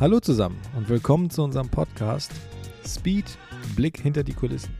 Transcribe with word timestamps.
Hallo 0.00 0.20
zusammen 0.20 0.60
und 0.76 0.88
willkommen 0.88 1.28
zu 1.28 1.42
unserem 1.42 1.70
Podcast 1.70 2.30
Speed 2.86 3.36
Blick 3.74 4.00
hinter 4.00 4.22
die 4.22 4.32
Kulissen. 4.32 4.70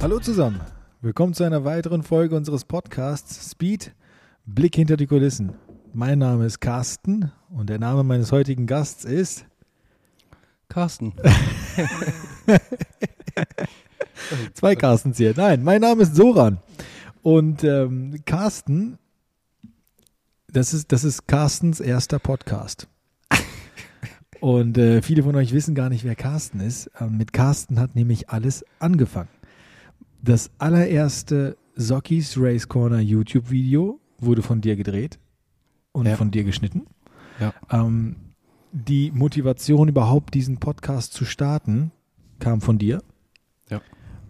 Hallo 0.00 0.18
zusammen, 0.18 0.62
willkommen 1.02 1.34
zu 1.34 1.44
einer 1.44 1.66
weiteren 1.66 2.02
Folge 2.02 2.36
unseres 2.36 2.64
Podcasts 2.64 3.50
Speed 3.50 3.94
Blick 4.46 4.76
hinter 4.76 4.96
die 4.96 5.06
Kulissen. 5.06 5.52
Mein 5.92 6.20
Name 6.20 6.46
ist 6.46 6.60
Carsten 6.60 7.32
und 7.50 7.68
der 7.68 7.78
Name 7.78 8.02
meines 8.02 8.32
heutigen 8.32 8.66
Gasts 8.66 9.04
ist 9.04 9.44
Carsten. 10.70 11.12
Zwei 14.54 14.74
Carstens 14.74 15.18
hier. 15.18 15.34
Nein, 15.36 15.62
mein 15.62 15.82
Name 15.82 16.04
ist 16.04 16.16
Soran. 16.16 16.60
Und 17.20 17.62
ähm, 17.62 18.22
Carsten, 18.24 18.98
das 20.52 20.72
ist, 20.74 20.92
das 20.92 21.04
ist 21.04 21.26
Carstens 21.26 21.80
erster 21.80 22.18
Podcast. 22.18 22.88
Und 24.40 24.78
äh, 24.78 25.02
viele 25.02 25.24
von 25.24 25.34
euch 25.34 25.52
wissen 25.52 25.74
gar 25.74 25.88
nicht, 25.88 26.04
wer 26.04 26.14
Carsten 26.14 26.60
ist. 26.60 26.90
Ähm, 27.00 27.16
mit 27.16 27.32
Carsten 27.32 27.80
hat 27.80 27.96
nämlich 27.96 28.30
alles 28.30 28.64
angefangen. 28.78 29.28
Das 30.22 30.50
allererste 30.58 31.56
Sockies 31.74 32.36
Race 32.38 32.68
Corner 32.68 33.00
YouTube-Video 33.00 34.00
wurde 34.18 34.42
von 34.42 34.60
dir 34.60 34.76
gedreht 34.76 35.18
und 35.92 36.06
Ja. 36.06 36.16
von 36.16 36.30
dir 36.30 36.44
geschnitten. 36.44 36.86
Ja. 37.40 37.52
Ähm, 37.70 38.16
die 38.70 39.10
Motivation, 39.10 39.88
überhaupt 39.88 40.34
diesen 40.34 40.58
Podcast 40.58 41.14
zu 41.14 41.24
starten, 41.24 41.90
kam 42.38 42.60
von 42.60 42.78
dir. 42.78 43.02
Ja. 43.70 43.80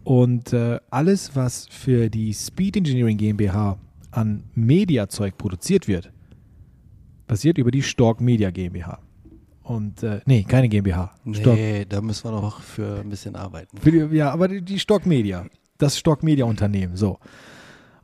Und 0.04 0.54
äh, 0.54 0.80
alles, 0.90 1.36
was 1.36 1.66
für 1.68 2.08
die 2.08 2.32
Speed 2.32 2.78
Engineering 2.78 3.18
GmbH 3.18 3.78
an 4.10 4.44
Mediazeug 4.54 5.36
produziert 5.38 5.88
wird, 5.88 6.12
passiert 7.26 7.58
über 7.58 7.70
die 7.70 7.82
Stork 7.82 8.20
Media 8.20 8.50
GmbH. 8.50 9.00
Und 9.62 10.02
äh, 10.02 10.20
nee, 10.24 10.44
keine 10.44 10.68
GmbH. 10.68 11.12
Stork, 11.32 11.56
Nee, 11.58 11.84
da 11.86 12.00
müssen 12.00 12.24
wir 12.24 12.30
noch 12.32 12.60
für 12.62 13.00
ein 13.00 13.10
bisschen 13.10 13.36
arbeiten. 13.36 13.76
für 13.76 13.90
die, 13.92 14.16
ja, 14.16 14.30
aber 14.30 14.48
die, 14.48 14.62
die 14.62 14.78
Stork 14.78 15.04
Media. 15.04 15.44
Das 15.76 15.98
Stork 15.98 16.22
Media 16.22 16.46
Unternehmen. 16.46 16.96
So. 16.96 17.18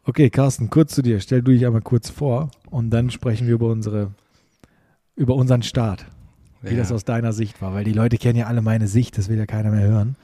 Okay, 0.05 0.29
Carsten, 0.29 0.69
kurz 0.69 0.95
zu 0.95 1.01
dir. 1.01 1.19
Stell 1.21 1.41
du 1.43 1.53
dich 1.53 1.65
einmal 1.65 1.81
kurz 1.81 2.11
vor 2.11 2.51
und 2.71 2.91
dann 2.91 3.11
sprechen 3.11 3.47
wir 3.47 3.55
über 3.55 3.69
unsere, 3.69 4.11
über 5.17 5.35
unseren 5.35 5.63
Start. 5.63 6.05
Wie 6.61 6.73
Ja. 6.73 6.77
das 6.79 6.93
aus 6.93 7.05
deiner 7.05 7.33
Sicht 7.33 7.61
war. 7.63 7.73
Weil 7.75 7.85
die 7.85 7.93
Leute 7.93 8.19
kennen 8.19 8.39
ja 8.39 8.47
alle 8.47 8.61
meine 8.63 8.87
Sicht, 8.87 9.17
das 9.17 9.29
will 9.29 9.39
ja 9.39 9.47
keiner 9.47 9.71
mehr 9.71 9.87
hören. 9.89 10.17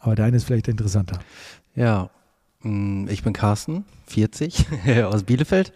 Aber 0.00 0.16
deine 0.16 0.36
ist 0.36 0.44
vielleicht 0.44 0.66
interessanter. 0.68 1.18
Ja, 1.76 2.10
ich 2.62 3.22
bin 3.22 3.32
Carsten, 3.32 3.84
40, 4.06 4.66
aus 5.04 5.22
Bielefeld. 5.24 5.72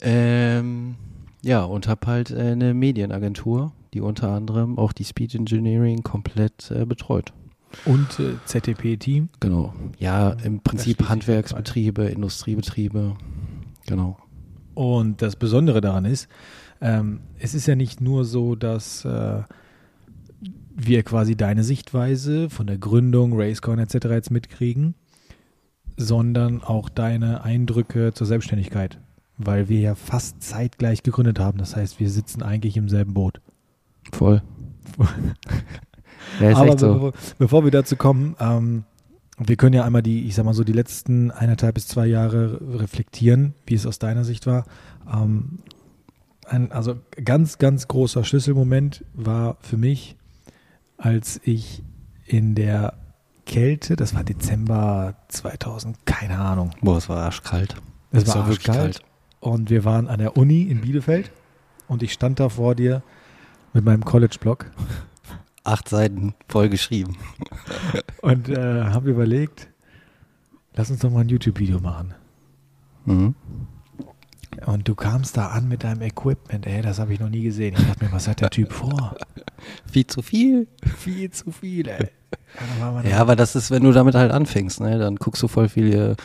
Ähm, 0.00 0.96
ja, 1.42 1.64
und 1.64 1.88
habe 1.88 2.06
halt 2.06 2.30
äh, 2.30 2.52
eine 2.52 2.74
Medienagentur, 2.74 3.72
die 3.94 4.00
unter 4.00 4.30
anderem 4.30 4.78
auch 4.78 4.92
die 4.92 5.04
Speed 5.04 5.34
Engineering 5.34 6.02
komplett 6.02 6.70
äh, 6.70 6.84
betreut. 6.84 7.32
Und 7.84 8.20
äh, 8.20 8.34
ZTP-Team. 8.44 9.30
Genau. 9.40 9.72
Ja, 9.98 10.30
im 10.30 10.60
Prinzip 10.60 11.08
Handwerksbetriebe, 11.08 12.04
Industriebetriebe. 12.04 13.16
Genau. 13.86 14.18
Und 14.74 15.22
das 15.22 15.36
Besondere 15.36 15.80
daran 15.80 16.04
ist, 16.04 16.28
ähm, 16.80 17.20
es 17.38 17.54
ist 17.54 17.66
ja 17.66 17.74
nicht 17.74 18.00
nur 18.00 18.24
so, 18.24 18.56
dass 18.56 19.04
äh, 19.04 19.42
wir 20.74 21.02
quasi 21.02 21.36
deine 21.36 21.64
Sichtweise 21.64 22.50
von 22.50 22.66
der 22.66 22.78
Gründung, 22.78 23.38
RaceCon 23.38 23.78
etc. 23.78 23.94
jetzt 24.10 24.30
mitkriegen, 24.30 24.94
sondern 26.02 26.62
auch 26.62 26.88
deine 26.88 27.44
Eindrücke 27.44 28.12
zur 28.12 28.26
Selbstständigkeit, 28.26 28.98
weil 29.38 29.68
wir 29.68 29.80
ja 29.80 29.94
fast 29.94 30.42
zeitgleich 30.42 31.02
gegründet 31.02 31.38
haben. 31.38 31.58
Das 31.58 31.76
heißt, 31.76 32.00
wir 32.00 32.10
sitzen 32.10 32.42
eigentlich 32.42 32.76
im 32.76 32.88
selben 32.88 33.14
Boot. 33.14 33.40
Voll. 34.12 34.42
ja, 36.40 36.50
ist 36.50 36.56
Aber 36.56 36.66
echt 36.66 36.80
so. 36.80 36.92
bevor, 36.94 37.12
bevor 37.38 37.64
wir 37.64 37.70
dazu 37.70 37.96
kommen, 37.96 38.36
ähm, 38.40 38.84
wir 39.38 39.56
können 39.56 39.74
ja 39.74 39.84
einmal 39.84 40.02
die, 40.02 40.26
ich 40.26 40.34
sag 40.34 40.44
mal 40.44 40.54
so, 40.54 40.64
die 40.64 40.72
letzten 40.72 41.30
eineinhalb 41.30 41.74
bis 41.74 41.88
zwei 41.88 42.06
Jahre 42.06 42.60
reflektieren, 42.78 43.54
wie 43.66 43.74
es 43.74 43.86
aus 43.86 43.98
deiner 43.98 44.24
Sicht 44.24 44.46
war. 44.46 44.66
Ähm, 45.12 45.58
ein, 46.46 46.70
also 46.72 46.96
ganz, 47.24 47.58
ganz 47.58 47.88
großer 47.88 48.24
Schlüsselmoment 48.24 49.04
war 49.14 49.56
für 49.60 49.76
mich, 49.76 50.16
als 50.96 51.40
ich 51.44 51.82
in 52.26 52.54
der 52.54 52.94
Kälte, 53.46 53.96
das 53.96 54.14
war 54.14 54.24
Dezember 54.24 55.14
2000, 55.28 56.06
keine 56.06 56.38
Ahnung, 56.38 56.70
Boah, 56.80 56.98
es 56.98 57.08
war 57.08 57.24
arschkalt. 57.24 57.76
es 58.10 58.22
Es 58.22 58.28
war 58.28 58.42
war 58.42 58.48
wirklich 58.48 58.68
arschkalt 58.68 59.00
und 59.40 59.70
wir 59.70 59.84
waren 59.84 60.08
an 60.08 60.18
der 60.18 60.36
Uni 60.36 60.62
in 60.62 60.80
Bielefeld 60.80 61.30
und 61.88 62.02
ich 62.02 62.12
stand 62.12 62.40
da 62.40 62.48
vor 62.48 62.74
dir 62.74 63.02
mit 63.72 63.84
meinem 63.84 64.04
College-Blog 64.04 64.66
Acht 65.64 65.88
Seiten 65.88 66.34
voll 66.48 66.68
geschrieben. 66.68 67.16
Und 68.20 68.48
äh, 68.48 68.84
habe 68.84 69.10
überlegt, 69.10 69.68
lass 70.74 70.90
uns 70.90 71.00
doch 71.00 71.10
mal 71.10 71.20
ein 71.20 71.28
YouTube-Video 71.28 71.78
machen. 71.78 72.14
Mhm. 73.04 73.34
Und 74.66 74.86
du 74.86 74.94
kamst 74.94 75.36
da 75.36 75.48
an 75.48 75.68
mit 75.68 75.84
deinem 75.84 76.02
Equipment, 76.02 76.66
ey, 76.66 76.82
das 76.82 76.98
habe 76.98 77.12
ich 77.12 77.20
noch 77.20 77.28
nie 77.28 77.42
gesehen. 77.42 77.74
Ich 77.76 77.86
dachte 77.86 78.04
mir, 78.04 78.12
was 78.12 78.28
hat 78.28 78.40
der 78.40 78.50
Typ 78.50 78.72
vor? 78.72 79.16
Viel 79.90 80.06
zu 80.06 80.22
viel. 80.22 80.66
Viel 80.98 81.30
zu 81.30 81.52
viel, 81.52 81.88
ey. 81.88 82.08
Ja, 83.04 83.18
aber 83.18 83.36
das 83.36 83.54
ist, 83.54 83.70
wenn 83.70 83.84
du 83.84 83.92
damit 83.92 84.14
halt 84.14 84.32
anfängst, 84.32 84.80
ne? 84.80 84.98
Dann 84.98 85.16
guckst 85.16 85.42
du 85.42 85.48
voll 85.48 85.68
viele 85.68 86.16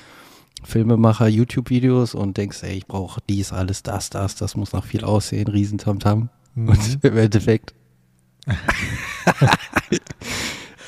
Filmemacher 0.63 1.27
YouTube-Videos 1.27 2.15
und 2.15 2.37
denkst, 2.37 2.63
ey, 2.63 2.77
ich 2.77 2.87
brauche 2.87 3.21
dies, 3.29 3.53
alles, 3.53 3.83
das, 3.83 4.09
das, 4.09 4.35
das 4.35 4.55
muss 4.55 4.73
nach 4.73 4.83
viel 4.83 5.03
aussehen, 5.03 5.47
Riesentamtam. 5.47 6.29
Mhm. 6.55 6.69
Und 6.69 6.99
im 7.03 7.17
Endeffekt. 7.17 7.75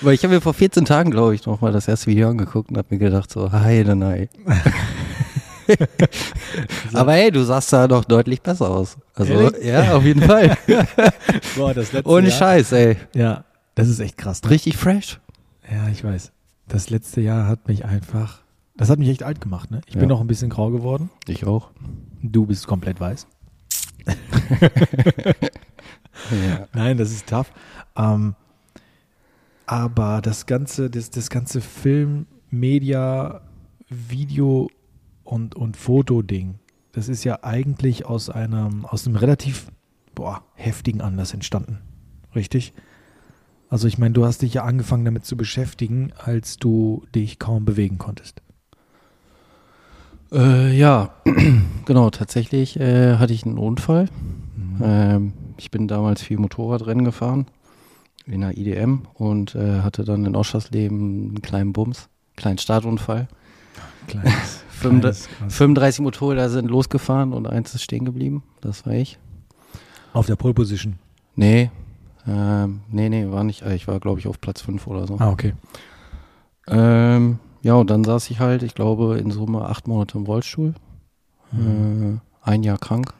Weil 0.01 0.13
ich 0.13 0.23
habe 0.23 0.33
mir 0.33 0.41
vor 0.41 0.53
14 0.53 0.85
Tagen, 0.85 1.11
glaube 1.11 1.35
ich, 1.35 1.45
noch 1.45 1.61
mal 1.61 1.71
das 1.71 1.87
erste 1.87 2.07
Video 2.07 2.29
angeguckt 2.29 2.71
und 2.71 2.77
habe 2.77 2.87
mir 2.91 2.99
gedacht, 2.99 3.29
so, 3.31 3.51
heide 3.51 3.95
nein. 3.95 4.29
Aber 6.93 7.13
hey, 7.13 7.31
du 7.31 7.43
sahst 7.43 7.71
da 7.73 7.87
doch 7.87 8.03
deutlich 8.05 8.41
besser 8.41 8.69
aus. 8.69 8.97
Also, 9.15 9.33
Ehrlich? 9.33 9.63
ja, 9.65 9.95
auf 9.95 10.03
jeden 10.03 10.21
Fall. 10.21 10.57
Boah, 11.55 11.73
das 11.73 11.91
letzte 11.91 12.09
Ohne 12.09 12.29
Jahr. 12.29 12.37
Scheiß, 12.37 12.71
ey. 12.73 12.97
Ja, 13.13 13.43
das 13.75 13.87
ist 13.89 13.99
echt 13.99 14.17
krass. 14.17 14.41
Ne? 14.43 14.49
Richtig 14.49 14.77
fresh. 14.77 15.19
Ja, 15.71 15.87
ich 15.89 16.03
weiß. 16.03 16.31
Das 16.67 16.89
letzte 16.89 17.21
Jahr 17.21 17.47
hat 17.47 17.67
mich 17.67 17.85
einfach, 17.85 18.39
das 18.77 18.89
hat 18.89 18.99
mich 18.99 19.09
echt 19.09 19.23
alt 19.23 19.41
gemacht, 19.41 19.71
ne? 19.71 19.81
Ich 19.87 19.93
bin 19.93 20.03
Ja. 20.03 20.07
noch 20.09 20.21
ein 20.21 20.27
bisschen 20.27 20.49
grau 20.49 20.69
geworden. 20.71 21.09
Ich 21.27 21.45
auch. 21.45 21.69
Du 22.21 22.45
bist 22.45 22.67
komplett 22.67 22.99
weiß. 22.99 23.27
Ja. 26.45 26.67
Nein, 26.73 26.97
das 26.97 27.11
ist 27.11 27.27
tough. 27.27 27.51
Ähm, 27.95 28.35
aber 29.65 30.21
das 30.21 30.45
ganze, 30.45 30.89
das, 30.89 31.09
das 31.11 31.29
ganze 31.29 31.61
Film, 31.61 32.25
Media, 32.51 33.41
Video 33.89 34.69
und, 35.29 35.55
und 35.55 35.77
Foto-Ding, 35.77 36.55
das 36.91 37.07
ist 37.07 37.23
ja 37.23 37.43
eigentlich 37.43 38.05
aus 38.05 38.29
einem, 38.29 38.85
aus 38.85 39.05
einem 39.05 39.15
relativ 39.15 39.67
boah, 40.15 40.43
heftigen 40.55 41.01
Anlass 41.01 41.33
entstanden. 41.33 41.79
Richtig? 42.35 42.73
Also 43.69 43.87
ich 43.87 43.99
meine, 43.99 44.13
du 44.13 44.25
hast 44.25 44.41
dich 44.41 44.55
ja 44.55 44.63
angefangen 44.63 45.05
damit 45.05 45.25
zu 45.25 45.37
beschäftigen, 45.37 46.11
als 46.17 46.57
du 46.57 47.05
dich 47.13 47.37
kaum 47.37 47.63
bewegen 47.65 47.99
konntest. 47.99 48.41
Äh, 50.31 50.75
ja, 50.75 51.13
genau. 51.85 52.09
Tatsächlich 52.09 52.79
äh, 52.79 53.17
hatte 53.17 53.33
ich 53.33 53.45
einen 53.45 53.59
Unfall. 53.59 54.09
Mhm. 54.55 54.77
Ähm, 54.81 55.33
ich 55.57 55.69
bin 55.69 55.87
damals 55.87 56.23
viel 56.23 56.37
Motorradrennen 56.37 57.05
gefahren 57.05 57.45
in 58.25 58.41
der 58.41 58.57
IDM 58.57 59.03
und 59.13 59.55
äh, 59.55 59.81
hatte 59.81 60.03
dann 60.03 60.25
in 60.25 60.35
Oschersleben 60.35 61.29
einen 61.29 61.41
kleinen 61.41 61.73
Bums, 61.73 62.09
kleinen 62.35 62.57
Startunfall. 62.57 63.27
Kleines, 64.07 64.63
Fünfund- 64.79 65.01
kleines, 65.01 65.27
krass. 65.39 65.55
35 65.55 66.01
Motorräder 66.01 66.49
sind 66.49 66.69
losgefahren 66.69 67.33
und 67.33 67.47
eins 67.47 67.73
ist 67.75 67.83
stehen 67.83 68.05
geblieben. 68.05 68.43
Das 68.61 68.85
war 68.85 68.93
ich. 68.93 69.17
Auf 70.13 70.25
der 70.25 70.35
Pole 70.35 70.53
Position. 70.53 70.95
Nee, 71.35 71.69
ähm, 72.27 72.81
nee, 72.91 73.09
nee, 73.09 73.29
war 73.29 73.43
nicht. 73.43 73.61
äh, 73.61 73.75
Ich 73.75 73.87
war, 73.87 73.99
glaube 73.99 74.19
ich, 74.19 74.27
auf 74.27 74.41
Platz 74.41 74.61
5 74.61 74.87
oder 74.87 75.07
so. 75.07 75.17
Ah, 75.19 75.29
okay. 75.29 75.53
Ähm, 76.67 77.39
ja, 77.61 77.73
und 77.75 77.89
dann 77.89 78.03
saß 78.03 78.29
ich 78.31 78.39
halt, 78.39 78.63
ich 78.63 78.75
glaube, 78.75 79.17
in 79.17 79.31
Summe 79.31 79.65
acht 79.65 79.87
Monate 79.87 80.17
im 80.17 80.25
Rollstuhl. 80.25 80.73
Mhm. 81.51 82.19
äh, 82.45 82.49
ein 82.49 82.63
Jahr 82.63 82.77
krank. 82.77 83.13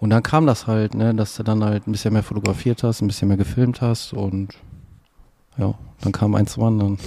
Und 0.00 0.10
dann 0.10 0.22
kam 0.22 0.46
das 0.46 0.66
halt, 0.68 0.94
ne, 0.94 1.12
dass 1.14 1.34
du 1.36 1.42
dann 1.42 1.64
halt 1.64 1.86
ein 1.88 1.92
bisschen 1.92 2.12
mehr 2.12 2.22
fotografiert 2.22 2.82
hast, 2.84 3.00
ein 3.00 3.08
bisschen 3.08 3.26
mehr 3.28 3.36
gefilmt 3.36 3.80
hast 3.80 4.12
und 4.12 4.54
ja, 5.56 5.74
dann 6.00 6.12
kam 6.12 6.36
eins 6.36 6.52
zum 6.52 6.62
anderen. 6.62 6.98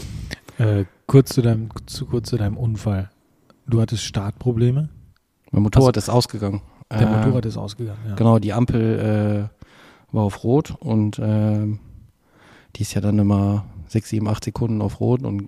Äh, 0.57 0.83
kurz, 1.07 1.29
zu 1.33 1.41
deinem, 1.41 1.69
zu, 1.85 2.05
kurz 2.05 2.29
zu 2.29 2.37
deinem 2.37 2.57
Unfall. 2.57 3.09
Du 3.71 3.81
hattest 3.81 4.03
Startprobleme? 4.03 4.89
Mein 5.51 5.63
Motorrad 5.63 5.95
ist 5.97 6.09
ausgegangen. 6.09 6.61
Der 6.91 7.01
Äh, 7.01 7.05
Motorrad 7.17 7.45
ist 7.45 7.57
ausgegangen, 7.57 7.99
ja. 8.07 8.15
Genau, 8.15 8.37
die 8.37 8.51
Ampel 8.53 9.49
äh, 10.11 10.13
war 10.13 10.23
auf 10.23 10.43
Rot 10.43 10.75
und 10.79 11.19
ähm, 11.23 11.79
die 12.75 12.81
ist 12.81 12.93
ja 12.93 13.01
dann 13.01 13.17
immer 13.17 13.65
sechs, 13.87 14.09
sieben, 14.09 14.27
acht 14.27 14.43
Sekunden 14.43 14.81
auf 14.81 14.99
Rot 14.99 15.23
und 15.23 15.47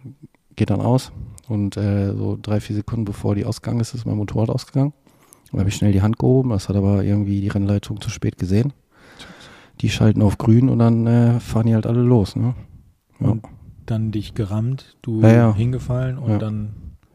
geht 0.55 0.69
dann 0.69 0.79
aus. 0.81 1.11
Und 1.49 1.75
äh, 1.75 2.13
so 2.15 2.37
drei, 2.41 2.61
vier 2.61 2.77
Sekunden 2.77 3.03
bevor 3.05 3.35
die 3.35 3.45
ausgegangen 3.45 3.81
ist, 3.81 3.93
ist 3.93 4.05
mein 4.05 4.15
Motorrad 4.15 4.49
ausgegangen. 4.49 4.93
Da 5.51 5.59
habe 5.59 5.69
ich 5.69 5.75
schnell 5.75 5.91
die 5.91 6.01
Hand 6.01 6.17
gehoben, 6.17 6.49
das 6.51 6.69
hat 6.69 6.75
aber 6.77 7.03
irgendwie 7.03 7.41
die 7.41 7.49
Rennleitung 7.49 7.99
zu 8.01 8.09
spät 8.09 8.37
gesehen. 8.37 8.71
Die 9.81 9.89
schalten 9.89 10.21
auf 10.21 10.37
grün 10.37 10.69
und 10.69 10.79
dann 10.79 11.05
äh, 11.07 11.39
fahren 11.41 11.67
die 11.67 11.75
halt 11.75 11.85
alle 11.85 12.01
los. 12.01 12.35
Ne? 12.37 12.55
Ja. 13.19 13.31
Und 13.31 13.43
dann 13.85 14.11
dich 14.11 14.33
gerammt, 14.33 14.95
du 15.01 15.21
Ja, 15.21 15.33
ja. 15.33 15.53
hingefallen 15.55 16.17
und 16.17 16.39
dann 16.41 16.73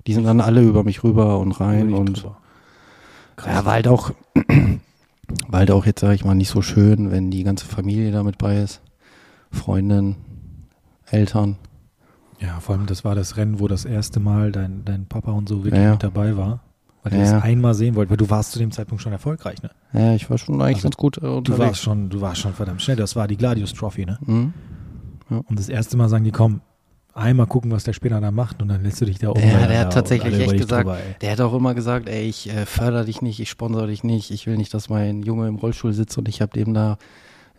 Die 0.09 0.15
sind 0.15 0.25
dann 0.25 0.41
alle 0.41 0.63
über 0.63 0.83
mich 0.85 1.05
rüber 1.05 1.39
und 1.39 1.53
rein 1.61 1.93
und 1.93 2.25
ja, 3.47 3.65
war 3.65 3.73
halt 3.75 3.87
auch, 3.89 4.11
war 5.49 5.61
halt 5.61 5.71
auch 5.71 5.87
jetzt, 5.87 6.01
sag 6.01 6.15
ich 6.15 6.25
mal, 6.25 6.35
nicht 6.35 6.49
so 6.49 6.63
schön, 6.63 7.11
wenn 7.11 7.31
die 7.31 7.45
ganze 7.45 7.67
Familie 7.67 8.11
da 8.11 8.23
mit 8.23 8.39
bei 8.39 8.57
ist. 8.57 8.81
Freundin, 9.53 10.17
Eltern. 11.11 11.57
Ja, 12.41 12.61
vor 12.61 12.75
allem 12.77 12.87
das 12.87 13.05
war 13.05 13.15
das 13.15 13.37
Rennen, 13.37 13.61
wo 13.61 13.69
das 13.69 13.85
erste 13.85 14.19
Mal 14.21 14.51
dein, 14.53 14.85
dein 14.85 15.07
Papa 15.07 15.33
und 15.33 15.49
so 15.49 15.59
wirklich 15.65 15.75
Ja, 15.81 15.87
ja. 15.87 15.93
mit 15.93 16.03
dabei 16.03 16.37
war. 16.37 16.61
Weil 17.03 17.13
er 17.13 17.19
Ja, 17.19 17.25
das 17.25 17.33
ja. 17.33 17.39
einmal 17.41 17.75
sehen 17.75 17.95
wollte, 17.95 18.11
weil 18.11 18.17
du 18.17 18.31
warst 18.31 18.53
zu 18.53 18.59
dem 18.59 18.71
Zeitpunkt 18.71 19.03
schon 19.03 19.13
erfolgreich, 19.13 19.63
ne? 19.63 19.71
Ja, 19.93 20.15
ich 20.15 20.29
war 20.31 20.39
schon 20.39 20.61
eigentlich 20.61 20.77
Also, 20.77 20.89
ganz 20.89 20.97
gut 20.97 21.19
äh, 21.19 21.21
Du 21.21 21.37
unterwegs. 21.37 21.59
warst 21.61 21.83
schon, 21.83 22.09
du 22.11 22.21
warst 22.21 22.41
schon 22.41 22.55
verdammt 22.55 22.81
schnell. 22.83 22.97
Das 22.97 23.15
war 23.15 23.29
die 23.29 23.37
Gladius 23.37 23.73
Trophy, 23.75 24.07
ne? 24.07 24.19
Mhm. 24.25 24.53
Und 25.29 25.59
das 25.59 25.69
erste 25.69 25.97
Mal 25.97 26.09
sagen 26.09 26.25
die, 26.25 26.31
komm, 26.33 26.61
einmal 27.19 27.47
gucken, 27.47 27.71
was 27.71 27.85
der 27.85 27.93
Spinner 27.93 28.21
da 28.21 28.31
macht 28.31 28.63
und 28.63 28.69
dann 28.69 28.83
lässt 28.83 29.01
du 29.01 29.05
dich 29.05 29.19
da 29.19 29.31
um. 29.31 29.41
Ja, 29.41 29.67
der 29.67 29.81
hat 29.81 29.93
tatsächlich 29.93 30.39
echt 30.39 30.53
gesagt, 30.53 30.87
Drüber. 30.87 30.99
Der 31.21 31.33
hat 31.33 31.41
auch 31.41 31.55
immer 31.55 31.75
gesagt, 31.75 32.09
ey, 32.09 32.23
ich 32.29 32.49
äh, 32.49 32.67
fördere 32.67 33.05
dich 33.05 33.21
nicht, 33.23 33.41
ich 33.41 33.51
sponsere 33.51 33.89
dich 33.89 34.05
nicht, 34.05 34.31
ich 34.31 34.47
will 34.47 34.57
nicht, 34.57 34.73
dass 34.73 34.89
mein 34.89 35.23
Junge 35.23 35.49
im 35.49 35.57
Rollstuhl 35.57 35.93
sitzt 35.93 36.17
und 36.19 36.29
ich 36.29 36.41
habe 36.41 36.53
dem 36.53 36.75
da 36.75 36.99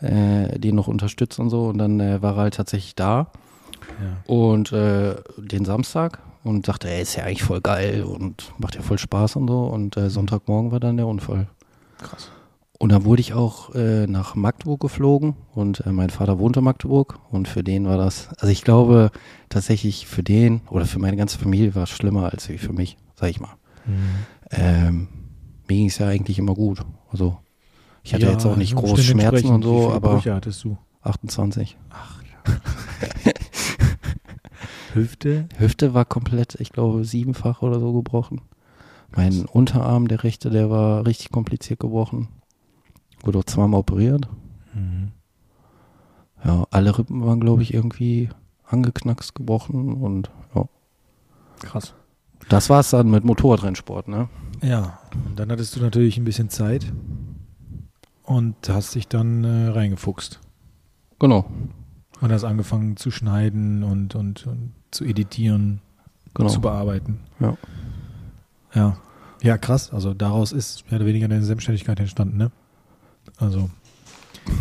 äh, 0.02 0.58
den 0.58 0.76
noch 0.76 0.88
unterstützt 0.88 1.40
und 1.40 1.50
so. 1.50 1.68
Und 1.68 1.78
dann 1.78 2.00
äh, 2.00 2.22
war 2.22 2.36
er 2.36 2.44
halt 2.44 2.56
tatsächlich 2.56 2.96
da 2.96 3.28
ja. 4.02 4.34
und 4.34 4.72
äh, 4.72 5.16
den 5.38 5.66
Samstag 5.66 6.20
und 6.44 6.66
sagte, 6.66 6.90
ey, 6.90 7.02
ist 7.02 7.16
ja 7.16 7.26
eigentlich 7.26 7.44
voll 7.44 7.62
geil 7.62 8.04
und 8.04 8.54
macht 8.58 8.76
ja 8.76 8.82
voll 8.82 8.98
Spaß 8.98 9.36
und 9.36 9.48
so. 9.48 9.66
Und 9.66 9.98
äh, 9.98 10.10
Sonntagmorgen 10.10 10.72
war 10.72 10.80
dann 10.80 10.98
der 10.98 11.08
Unfall. 11.08 11.48
Krass. 11.98 12.32
Und 12.80 12.94
dann 12.94 13.04
wurde 13.04 13.20
ich 13.20 13.34
auch 13.34 13.76
äh, 13.76 14.08
nach 14.08 14.36
Magdeburg 14.36 14.80
geflogen 14.80 15.36
und 15.54 15.86
äh, 15.86 15.92
mein 15.92 16.10
Vater 16.10 16.40
wohnte 16.40 16.60
in 16.60 16.64
Magdeburg 16.64 17.20
und 17.30 17.50
für 17.50 17.62
den 17.62 17.86
war 17.86 17.98
das, 17.98 18.30
also 18.38 18.48
ich 18.48 18.64
glaube 18.64 19.12
tatsächlich 19.50 20.08
für 20.08 20.24
den 20.24 20.62
oder 20.70 20.86
für 20.86 20.98
meine 20.98 21.18
ganze 21.18 21.38
Familie 21.38 21.76
war 21.76 21.84
es 21.84 21.90
schlimmer 21.90 22.32
als 22.32 22.46
für 22.46 22.72
mich, 22.72 22.98
sag 23.16 23.32
ich 23.32 23.42
mal. 23.42 23.52
Mhm. 23.86 24.10
Ähm, 24.52 25.08
mir 25.68 25.76
ging 25.76 25.88
es 25.88 25.98
ja 25.98 26.08
eigentlich 26.08 26.40
immer 26.40 26.54
gut. 26.54 26.80
Also 27.12 27.38
ich 28.02 28.14
hatte 28.14 28.28
Ja, 28.28 28.32
jetzt 28.32 28.46
auch 28.46 28.56
nicht 28.56 28.78
Umständen 28.78 28.96
groß 28.96 29.06
Schmerzen 29.06 29.48
und 29.50 29.64
so, 29.64 29.92
aber 29.92 30.14
Brüche 30.16 30.34
hattest 30.34 30.64
du? 30.64 30.78
28. 31.02 31.76
Hüfte? 34.94 35.50
Hüfte 35.58 35.94
war 35.94 36.06
komplett, 36.06 36.56
ich 36.62 36.72
glaube, 36.72 37.04
siebenfach 37.04 37.62
oder 37.62 37.82
so 37.82 37.92
gebrochen. 37.94 38.40
Mein 39.16 39.46
Unterarm, 39.46 40.08
der 40.08 40.24
rechte, 40.24 40.50
der 40.50 40.70
war 40.70 41.06
richtig 41.06 41.30
kompliziert 41.32 41.82
gebrochen. 41.82 42.30
Wurde 43.24 43.40
auch 43.40 43.44
zweimal 43.44 43.80
operiert. 43.82 44.28
Mhm. 44.74 45.12
Ja, 46.44 46.66
alle 46.72 46.98
Rippen 46.98 47.26
waren, 47.26 47.40
glaube 47.40 47.64
ich, 47.64 47.74
irgendwie 47.74 48.30
angeknackst, 48.66 49.36
gebrochen 49.36 49.94
und 49.94 50.30
ja. 50.56 50.66
Krass. 51.60 51.94
Das 52.48 52.70
war's 52.70 52.92
dann 52.92 53.12
mit 53.12 53.26
Motorradrennsport, 53.26 54.08
ne? 54.08 54.30
Ja, 54.62 55.00
und 55.26 55.38
dann 55.38 55.52
hattest 55.52 55.76
du 55.76 55.82
natürlich 55.82 56.18
ein 56.18 56.24
bisschen 56.24 56.50
Zeit 56.50 56.92
und 58.24 58.56
hast 58.70 58.96
dich 58.96 59.08
dann 59.08 59.44
äh, 59.44 59.68
reingefuchst. 59.70 60.40
Genau, 61.20 61.46
Und 62.22 62.32
hast 62.32 62.46
angefangen 62.46 62.96
zu 62.96 63.12
schneiden 63.12 63.84
und, 63.84 64.16
und, 64.16 64.48
und 64.48 64.72
zu 64.92 65.04
editieren, 65.04 65.82
genau. 66.34 66.50
zu 66.50 66.62
bearbeiten. 66.62 67.20
Ja. 67.40 67.58
Ja. 68.74 68.98
Ja, 69.42 69.58
krass. 69.58 69.92
Also 69.92 70.14
daraus 70.14 70.52
ist 70.52 70.90
mehr 70.90 71.00
oder 71.00 71.08
weniger 71.08 71.28
deine 71.28 71.44
Selbstständigkeit 71.44 72.00
entstanden, 72.00 72.38
ne? 72.38 72.52
Also 73.38 73.70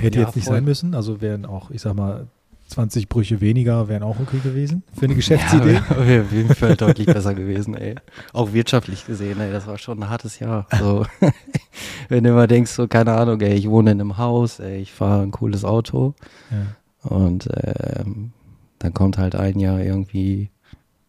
hätte 0.01 0.19
Ja, 0.21 0.27
jetzt 0.27 0.37
nicht 0.37 0.47
voll. 0.47 0.55
sein 0.57 0.65
müssen. 0.65 0.95
Also 0.95 1.21
wären 1.21 1.47
auch, 1.47 1.71
ich 1.71 1.83
sag 1.83 1.95
mal, 1.95 2.27
20 2.69 3.09
Brüche 3.09 3.41
weniger 3.41 3.89
wären 3.89 4.03
auch 4.03 4.21
okay 4.21 4.41
gewesen 4.41 4.83
für 4.95 5.07
eine 5.07 5.15
Geschäftsidee. 5.15 5.75
Ja, 5.75 5.91
wäre 6.07 6.25
auf 6.25 6.33
jeden 6.33 6.55
Fall 6.55 6.77
deutlich 6.77 7.07
besser 7.07 7.35
gewesen, 7.35 7.75
ey. 7.75 7.95
Auch 8.35 8.53
wirtschaftlich 8.53 9.07
gesehen, 9.07 9.41
ey, 9.41 9.51
das 9.51 9.67
war 9.67 9.79
schon 9.79 10.03
ein 10.03 10.11
hartes 10.11 10.39
Jahr. 10.39 10.67
So, 10.79 11.07
wenn 12.11 12.25
du 12.25 12.31
immer 12.31 12.47
denkst, 12.47 12.71
so, 12.73 12.87
keine 12.87 13.13
Ahnung, 13.15 13.41
ey, 13.41 13.55
ich 13.55 13.71
wohne 13.71 13.93
in 13.93 14.01
einem 14.03 14.19
Haus, 14.19 14.61
ey, 14.61 14.81
ich 14.83 14.93
fahre 14.93 15.23
ein 15.23 15.31
cooles 15.31 15.65
Auto 15.65 16.15
Ja. 16.51 17.09
und 17.17 17.49
ähm, 17.55 18.33
dann 18.81 18.93
kommt 18.93 19.17
halt 19.17 19.35
ein 19.35 19.59
Jahr 19.59 19.81
irgendwie 19.81 20.51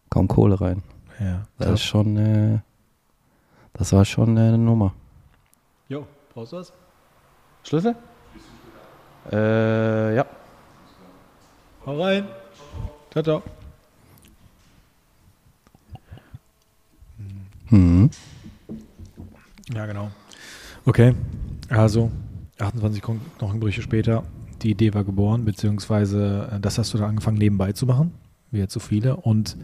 kaum 0.08 0.28
Kohle 0.28 0.58
rein. 0.62 0.82
ja. 1.20 1.42
Das 1.58 1.72
ist 1.72 1.82
schon, 1.84 2.16
äh, 2.16 2.58
das 3.74 3.92
war 3.92 4.06
schon 4.06 4.34
äh, 4.38 4.40
eine 4.40 4.56
Nummer. 4.58 4.94
Jo, 5.90 6.06
brauchst 6.32 6.52
du 6.52 6.56
was? 6.56 6.72
Schlüssel? 7.64 7.94
Äh, 9.30 10.14
ja. 10.16 10.26
Hau 11.86 12.02
rein. 12.02 12.24
Ciao, 13.10 13.22
ciao. 13.22 13.42
Mhm. 17.70 18.10
Ja, 19.72 19.86
genau. 19.86 20.10
Okay, 20.84 21.14
also 21.68 22.10
28 22.58 23.02
Kon- 23.02 23.20
Knochenbrüche 23.38 23.82
später, 23.82 24.24
die 24.62 24.70
Idee 24.70 24.92
war 24.94 25.04
geboren, 25.04 25.44
beziehungsweise 25.44 26.50
äh, 26.52 26.60
das 26.60 26.78
hast 26.78 26.92
du 26.94 26.98
dann 26.98 27.10
angefangen 27.10 27.38
nebenbei 27.38 27.72
zu 27.72 27.86
machen, 27.86 28.12
wie 28.50 28.58
jetzt 28.58 28.72
so 28.72 28.80
viele. 28.80 29.16
Und 29.16 29.56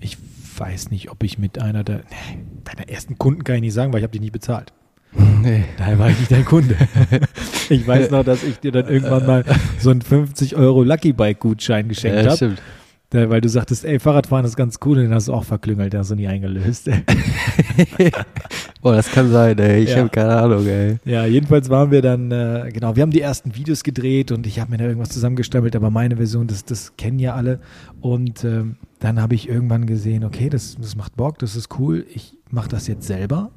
ich 0.00 0.18
weiß 0.58 0.90
nicht, 0.90 1.10
ob 1.10 1.22
ich 1.22 1.38
mit 1.38 1.60
einer 1.60 1.84
der, 1.84 1.98
nee, 1.98 2.44
deiner 2.64 2.88
ersten 2.88 3.18
Kunden 3.18 3.44
kann 3.44 3.56
ich 3.56 3.60
nicht 3.62 3.74
sagen, 3.74 3.92
weil 3.92 4.00
ich 4.00 4.04
habe 4.04 4.12
die 4.12 4.20
nie 4.20 4.30
bezahlt. 4.30 4.72
Nee. 5.42 5.64
Daher 5.78 5.98
war 5.98 6.10
ich 6.10 6.18
nicht 6.18 6.32
dein 6.32 6.44
Kunde. 6.44 6.74
ich 7.68 7.86
weiß 7.86 8.10
noch, 8.10 8.24
dass 8.24 8.42
ich 8.42 8.58
dir 8.58 8.72
dann 8.72 8.88
irgendwann 8.88 9.26
mal 9.26 9.44
so 9.78 9.90
einen 9.90 10.02
50 10.02 10.56
Euro 10.56 10.82
Lucky 10.82 11.12
Bike 11.12 11.38
Gutschein 11.38 11.86
geschenkt 11.88 12.24
Ja, 12.24 12.32
habe. 12.32 13.30
weil 13.30 13.40
du 13.40 13.48
sagtest, 13.48 13.84
ey, 13.84 14.00
Fahrradfahren 14.00 14.44
ist 14.44 14.56
ganz 14.56 14.78
cool, 14.84 14.96
und 14.98 15.04
den 15.04 15.14
hast 15.14 15.28
du 15.28 15.32
auch 15.32 15.44
verklüngelt, 15.44 15.92
den 15.92 16.00
hast 16.00 16.10
du 16.10 16.16
nie 16.16 16.26
eingelöst. 16.26 16.90
Boah, 18.82 18.94
das 18.96 19.10
kann 19.10 19.30
sein, 19.30 19.58
ey. 19.58 19.84
Ich 19.84 19.90
Ja. 19.90 19.98
habe 19.98 20.08
keine 20.08 20.36
Ahnung, 20.36 20.66
ey. 20.66 20.96
ja, 21.04 21.24
jedenfalls 21.26 21.68
waren 21.70 21.90
wir 21.92 22.02
dann, 22.02 22.30
äh, 22.32 22.70
genau, 22.72 22.96
wir 22.96 23.02
haben 23.02 23.10
die 23.12 23.20
ersten 23.20 23.54
Videos 23.54 23.82
gedreht 23.84 24.32
und 24.32 24.46
ich 24.46 24.58
habe 24.60 24.72
mir 24.72 24.78
da 24.78 24.84
irgendwas 24.84 25.10
zusammengestammelt, 25.10 25.76
aber 25.76 25.90
meine 25.90 26.16
Version, 26.16 26.46
das, 26.48 26.64
das 26.64 26.96
kennen 26.96 27.18
ja 27.20 27.34
alle. 27.34 27.60
Und 28.00 28.44
ähm, 28.44 28.76
dann 28.98 29.20
habe 29.20 29.34
ich 29.36 29.48
irgendwann 29.48 29.86
gesehen, 29.86 30.24
okay, 30.24 30.48
das, 30.50 30.76
das 30.80 30.96
macht 30.96 31.16
Bock, 31.16 31.38
das 31.38 31.54
ist 31.56 31.78
cool, 31.78 32.04
ich 32.12 32.36
mache 32.50 32.68
das 32.68 32.86
jetzt 32.88 33.06
selber. 33.06 33.50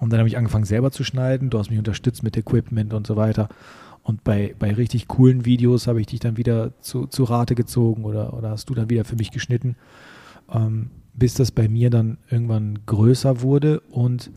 Und 0.00 0.10
dann 0.10 0.18
habe 0.18 0.28
ich 0.28 0.38
angefangen 0.38 0.64
selber 0.64 0.90
zu 0.90 1.04
schneiden, 1.04 1.50
du 1.50 1.58
hast 1.58 1.70
mich 1.70 1.78
unterstützt 1.78 2.22
mit 2.22 2.36
Equipment 2.36 2.94
und 2.94 3.06
so 3.06 3.16
weiter. 3.16 3.48
Und 4.02 4.24
bei, 4.24 4.54
bei 4.58 4.72
richtig 4.72 5.08
coolen 5.08 5.44
Videos 5.44 5.86
habe 5.86 6.00
ich 6.00 6.06
dich 6.06 6.20
dann 6.20 6.38
wieder 6.38 6.72
zu, 6.80 7.06
zu 7.06 7.24
Rate 7.24 7.54
gezogen 7.54 8.04
oder, 8.04 8.32
oder 8.32 8.50
hast 8.50 8.70
du 8.70 8.74
dann 8.74 8.88
wieder 8.88 9.04
für 9.04 9.16
mich 9.16 9.30
geschnitten, 9.30 9.76
ähm, 10.50 10.90
bis 11.12 11.34
das 11.34 11.50
bei 11.50 11.68
mir 11.68 11.90
dann 11.90 12.16
irgendwann 12.30 12.78
größer 12.86 13.42
wurde 13.42 13.80
und 13.90 14.30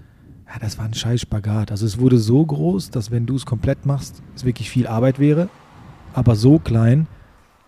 ja, 0.48 0.60
das 0.60 0.78
war 0.78 0.86
ein 0.86 0.94
scheiß 0.94 1.22
Spagat. 1.22 1.72
Also 1.72 1.86
es 1.86 1.98
wurde 1.98 2.20
so 2.20 2.46
groß, 2.46 2.90
dass 2.90 3.10
wenn 3.10 3.26
du 3.26 3.36
es 3.36 3.46
komplett 3.46 3.86
machst, 3.86 4.22
es 4.36 4.44
wirklich 4.44 4.70
viel 4.70 4.86
Arbeit 4.86 5.18
wäre, 5.18 5.48
aber 6.14 6.36
so 6.36 6.60
klein, 6.60 7.08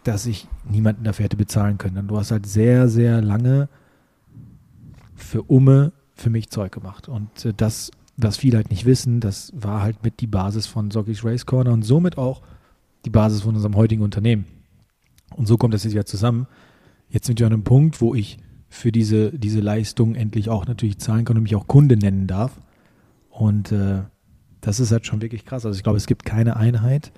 dass 0.03 0.25
ich 0.25 0.47
niemanden 0.69 1.05
dafür 1.05 1.25
hätte 1.25 1.37
bezahlen 1.37 1.77
können. 1.77 1.97
Und 1.97 2.07
du 2.09 2.17
hast 2.17 2.31
halt 2.31 2.45
sehr, 2.45 2.89
sehr 2.89 3.21
lange 3.21 3.69
für 5.15 5.43
Umme 5.43 5.93
für 6.15 6.29
mich 6.29 6.49
Zeug 6.49 6.71
gemacht. 6.71 7.07
Und 7.07 7.45
äh, 7.45 7.53
das, 7.55 7.91
was 8.17 8.37
viele 8.37 8.57
halt 8.57 8.69
nicht 8.69 8.85
wissen, 8.85 9.19
das 9.19 9.51
war 9.55 9.81
halt 9.81 10.03
mit 10.03 10.21
die 10.21 10.27
Basis 10.27 10.65
von 10.65 10.91
Sockies 10.91 11.23
Race 11.23 11.45
Corner 11.45 11.73
und 11.73 11.83
somit 11.83 12.17
auch 12.17 12.41
die 13.03 13.09
Basis 13.09 13.41
von 13.41 13.55
unserem 13.55 13.75
heutigen 13.75 14.01
Unternehmen. 14.01 14.45
Und 15.35 15.47
so 15.47 15.57
kommt 15.57 15.73
das 15.73 15.83
jetzt 15.83 15.93
wieder 15.93 16.05
zusammen. 16.05 16.47
Jetzt 17.09 17.27
sind 17.27 17.39
wir 17.39 17.45
an 17.45 17.53
einem 17.53 17.63
Punkt, 17.63 18.01
wo 18.01 18.15
ich 18.15 18.37
für 18.69 18.91
diese, 18.91 19.31
diese 19.37 19.59
Leistung 19.59 20.15
endlich 20.15 20.49
auch 20.49 20.65
natürlich 20.65 20.97
zahlen 20.97 21.25
kann 21.25 21.37
und 21.37 21.43
mich 21.43 21.55
auch 21.55 21.67
Kunde 21.67 21.97
nennen 21.97 22.27
darf. 22.27 22.59
Und 23.29 23.71
äh, 23.71 24.03
das 24.61 24.79
ist 24.79 24.91
halt 24.91 25.05
schon 25.05 25.21
wirklich 25.21 25.45
krass. 25.45 25.65
Also 25.65 25.77
ich 25.77 25.83
glaube, 25.83 25.97
es 25.97 26.07
gibt 26.07 26.25
keine 26.25 26.55
Einheit, 26.55 27.11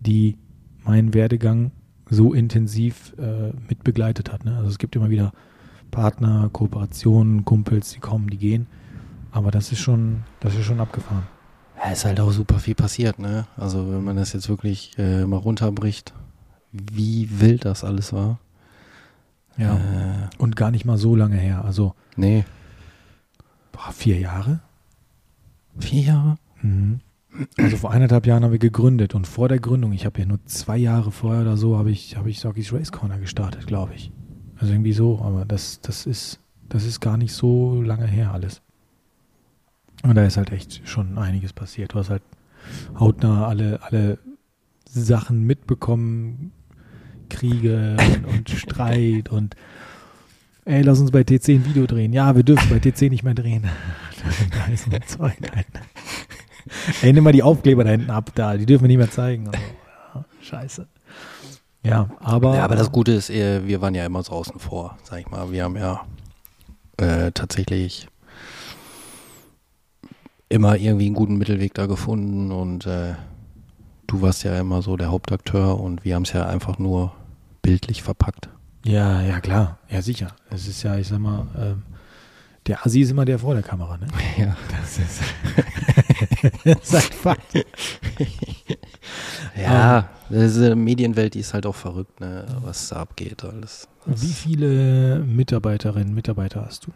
die 0.00 0.38
meinen 0.84 1.14
Werdegang 1.14 1.72
so 2.08 2.32
intensiv 2.32 3.14
äh, 3.18 3.52
mit 3.68 3.84
begleitet 3.84 4.32
hat. 4.32 4.44
Ne? 4.44 4.56
Also 4.56 4.68
es 4.68 4.78
gibt 4.78 4.94
immer 4.96 5.10
wieder 5.10 5.32
Partner, 5.92 6.50
Kooperationen, 6.52 7.44
Kumpels, 7.44 7.90
die 7.92 8.00
kommen, 8.00 8.28
die 8.28 8.38
gehen. 8.38 8.66
Aber 9.30 9.52
das 9.52 9.70
ist 9.70 9.78
schon, 9.78 10.24
das 10.40 10.54
ist 10.56 10.64
schon 10.64 10.80
abgefahren. 10.80 11.22
Ja, 11.78 11.90
ist 11.92 12.04
halt 12.04 12.18
auch 12.18 12.32
super 12.32 12.58
viel 12.58 12.74
passiert, 12.74 13.18
ne? 13.20 13.46
Also 13.56 13.92
wenn 13.92 14.02
man 14.02 14.16
das 14.16 14.32
jetzt 14.32 14.48
wirklich 14.48 14.92
äh, 14.98 15.24
mal 15.24 15.36
runterbricht, 15.36 16.12
wie 16.72 17.28
wild 17.40 17.64
das 17.64 17.84
alles 17.84 18.12
war. 18.12 18.40
Ja. 19.56 19.76
Äh, 19.76 20.28
Und 20.38 20.56
gar 20.56 20.70
nicht 20.70 20.84
mal 20.84 20.98
so 20.98 21.14
lange 21.14 21.36
her. 21.36 21.64
Also 21.64 21.94
nee, 22.16 22.44
boah, 23.70 23.92
vier 23.92 24.18
Jahre. 24.18 24.60
vier 25.78 26.02
Jahre? 26.02 26.36
Mhm. 26.62 27.00
Also 27.58 27.76
vor 27.78 27.90
eineinhalb 27.90 28.26
Jahren 28.26 28.44
haben 28.44 28.52
wir 28.52 28.58
gegründet 28.58 29.14
und 29.14 29.26
vor 29.26 29.48
der 29.48 29.58
Gründung, 29.58 29.92
ich 29.92 30.04
habe 30.04 30.20
ja 30.20 30.26
nur 30.26 30.44
zwei 30.44 30.76
Jahre 30.76 31.10
vorher 31.10 31.42
oder 31.42 31.56
so, 31.56 31.78
habe 31.78 31.90
ich, 31.90 32.16
habe 32.16 32.28
ich 32.28 32.40
Sockies 32.40 32.72
Race 32.72 32.92
Corner 32.92 33.18
gestartet, 33.18 33.66
glaube 33.66 33.94
ich. 33.94 34.12
Also 34.62 34.74
irgendwie 34.74 34.92
so, 34.92 35.20
aber 35.20 35.44
das, 35.44 35.80
das 35.80 36.06
ist, 36.06 36.38
das 36.68 36.84
ist 36.84 37.00
gar 37.00 37.16
nicht 37.16 37.32
so 37.32 37.82
lange 37.82 38.06
her 38.06 38.32
alles. 38.32 38.62
Und 40.04 40.14
da 40.14 40.24
ist 40.24 40.36
halt 40.36 40.52
echt 40.52 40.88
schon 40.88 41.18
einiges 41.18 41.52
passiert. 41.52 41.94
Du 41.94 41.98
hast 41.98 42.10
halt 42.10 42.22
hautnah 42.96 43.48
alle, 43.48 43.82
alle 43.82 44.18
Sachen 44.88 45.42
mitbekommen, 45.42 46.52
Kriege 47.28 47.96
und, 47.98 48.24
und 48.24 48.50
Streit 48.56 49.30
und 49.30 49.56
ey, 50.64 50.82
lass 50.82 51.00
uns 51.00 51.10
bei 51.10 51.24
TC 51.24 51.48
ein 51.48 51.66
Video 51.66 51.86
drehen. 51.86 52.12
Ja, 52.12 52.36
wir 52.36 52.44
dürfen 52.44 52.70
bei 52.70 52.78
TC 52.78 53.10
nicht 53.10 53.24
mehr 53.24 53.34
drehen. 53.34 53.64
da 54.52 54.72
ist 54.72 54.86
ein 54.86 55.02
Zeug. 55.08 55.38
Ey, 57.02 57.12
nimm 57.12 57.24
mal 57.24 57.32
die 57.32 57.42
Aufkleber 57.42 57.82
da 57.82 57.90
hinten 57.90 58.10
ab, 58.10 58.30
da, 58.36 58.56
die 58.56 58.66
dürfen 58.66 58.84
wir 58.84 58.88
nicht 58.88 58.98
mehr 58.98 59.10
zeigen. 59.10 59.48
Also, 59.48 59.58
ja, 60.14 60.24
scheiße. 60.40 60.86
Ja, 61.82 62.08
aber. 62.20 62.56
Ja, 62.56 62.64
aber 62.64 62.76
das 62.76 62.92
Gute 62.92 63.12
ist, 63.12 63.28
eher, 63.28 63.66
wir 63.66 63.80
waren 63.80 63.94
ja 63.94 64.06
immer 64.06 64.22
so 64.22 64.32
außen 64.32 64.58
vor, 64.58 64.96
sag 65.02 65.20
ich 65.20 65.30
mal. 65.30 65.50
Wir 65.50 65.64
haben 65.64 65.76
ja 65.76 66.02
äh, 66.98 67.32
tatsächlich 67.32 68.08
immer 70.48 70.76
irgendwie 70.76 71.06
einen 71.06 71.14
guten 71.14 71.36
Mittelweg 71.36 71.74
da 71.74 71.86
gefunden 71.86 72.52
und 72.52 72.86
äh, 72.86 73.14
du 74.06 74.20
warst 74.22 74.44
ja 74.44 74.58
immer 74.60 74.82
so 74.82 74.96
der 74.96 75.10
Hauptakteur 75.10 75.80
und 75.80 76.04
wir 76.04 76.14
haben 76.14 76.24
es 76.24 76.32
ja 76.32 76.46
einfach 76.46 76.78
nur 76.78 77.12
bildlich 77.62 78.02
verpackt. 78.02 78.48
Ja, 78.84 79.22
ja, 79.22 79.40
klar. 79.40 79.78
Ja, 79.88 80.02
sicher. 80.02 80.28
Es 80.50 80.68
ist 80.68 80.82
ja, 80.82 80.96
ich 80.96 81.08
sag 81.08 81.20
mal, 81.20 81.46
ähm, 81.58 81.82
der 82.66 82.84
Assi 82.84 83.00
ist 83.00 83.10
immer 83.10 83.24
der 83.24 83.38
vor 83.38 83.54
der 83.54 83.62
Kamera, 83.62 83.96
ne? 83.96 84.06
Ja. 84.36 84.56
Das 84.70 84.98
ist, 84.98 85.20
das 86.64 86.82
ist 86.82 86.94
ein 86.94 87.00
Fakt. 87.00 87.66
Ja, 89.56 90.08
diese 90.30 90.74
Medienwelt, 90.74 91.34
die 91.34 91.40
ist 91.40 91.54
halt 91.54 91.66
auch 91.66 91.74
verrückt, 91.74 92.20
ne? 92.20 92.46
was 92.62 92.88
da 92.88 92.96
abgeht. 92.96 93.44
Alles. 93.44 93.88
Wie 94.06 94.32
viele 94.32 95.20
Mitarbeiterinnen 95.20 96.08
und 96.08 96.14
Mitarbeiter 96.14 96.64
hast 96.64 96.86
du? 96.86 96.92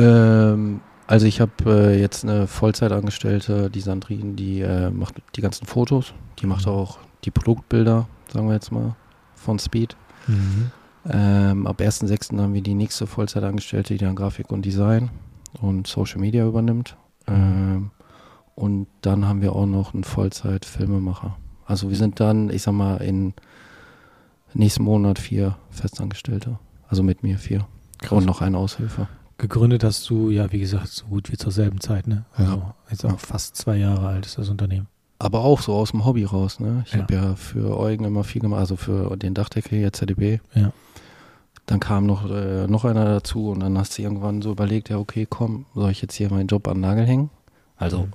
Ähm, 0.00 0.80
also 1.06 1.26
ich 1.26 1.40
habe 1.40 1.52
äh, 1.66 2.00
jetzt 2.00 2.24
eine 2.24 2.46
Vollzeitangestellte, 2.46 3.70
die 3.70 3.80
Sandrine, 3.80 4.34
die 4.34 4.60
äh, 4.60 4.90
macht 4.90 5.16
die 5.36 5.40
ganzen 5.40 5.66
Fotos, 5.66 6.14
die 6.40 6.46
macht 6.46 6.66
auch 6.66 6.98
die 7.24 7.30
Produktbilder, 7.30 8.08
sagen 8.32 8.48
wir 8.48 8.54
jetzt 8.54 8.72
mal, 8.72 8.96
von 9.34 9.58
Speed. 9.58 9.96
Mhm. 10.26 10.70
Ähm, 11.06 11.66
ab 11.66 11.80
1.6. 11.80 12.40
haben 12.40 12.54
wir 12.54 12.62
die 12.62 12.74
nächste 12.74 13.06
Vollzeitangestellte, 13.06 13.94
die 13.94 14.04
dann 14.04 14.16
Grafik 14.16 14.50
und 14.50 14.64
Design 14.64 15.10
und 15.60 15.86
Social 15.86 16.20
Media 16.20 16.46
übernimmt. 16.46 16.96
Ähm, 17.26 17.90
und 18.54 18.86
dann 19.02 19.26
haben 19.26 19.42
wir 19.42 19.52
auch 19.54 19.66
noch 19.66 19.94
einen 19.94 20.04
Vollzeit-Filmemacher. 20.04 21.36
Also 21.66 21.88
wir 21.90 21.96
sind 21.96 22.20
dann, 22.20 22.50
ich 22.50 22.62
sag 22.62 22.72
mal, 22.72 22.96
in 22.98 23.34
nächsten 24.52 24.84
Monat 24.84 25.18
vier 25.18 25.56
Festangestellte. 25.70 26.58
Also 26.88 27.02
mit 27.02 27.22
mir 27.22 27.38
vier. 27.38 27.66
Und 28.10 28.26
noch 28.26 28.42
eine 28.42 28.58
Aushilfe. 28.58 29.08
Gegründet 29.38 29.82
hast 29.82 30.08
du, 30.10 30.30
ja, 30.30 30.52
wie 30.52 30.60
gesagt, 30.60 30.88
so 30.88 31.06
gut 31.06 31.32
wie 31.32 31.36
zur 31.36 31.50
selben 31.50 31.80
Zeit, 31.80 32.06
ne? 32.06 32.24
Also 32.36 32.62
jetzt 32.90 33.04
auch 33.04 33.10
Ja. 33.10 33.16
fast 33.16 33.56
zwei 33.56 33.76
Jahre 33.78 34.06
alt 34.06 34.26
ist 34.26 34.38
das 34.38 34.48
Unternehmen. 34.48 34.86
Aber 35.18 35.40
auch 35.40 35.60
so 35.60 35.72
aus 35.74 35.90
dem 35.90 36.04
Hobby 36.04 36.24
raus, 36.24 36.60
ne? 36.60 36.84
Ich 36.86 36.92
Ja. 36.92 37.00
habe 37.02 37.14
ja 37.14 37.34
für 37.34 37.76
Eugen 37.78 38.04
immer 38.04 38.22
viel 38.22 38.42
gemacht, 38.42 38.60
also 38.60 38.76
für 38.76 39.16
den 39.16 39.34
Dachdeckel 39.34 39.78
hier 39.78 39.92
ZDB. 39.92 40.38
Ja. 40.54 40.72
Dann 41.66 41.80
kam 41.80 42.04
noch, 42.06 42.28
äh, 42.30 42.66
noch 42.66 42.84
einer 42.84 43.04
dazu 43.06 43.48
und 43.50 43.60
dann 43.60 43.78
hast 43.78 43.96
du 43.96 44.02
irgendwann 44.02 44.42
so 44.42 44.50
überlegt, 44.52 44.90
ja 44.90 44.98
okay, 44.98 45.26
komm, 45.28 45.64
soll 45.74 45.90
ich 45.90 46.02
jetzt 46.02 46.14
hier 46.14 46.30
meinen 46.30 46.46
Job 46.46 46.68
an 46.68 46.74
den 46.76 46.80
Nagel 46.82 47.06
hängen? 47.06 47.30
Also 47.76 48.00
Mhm. 48.00 48.12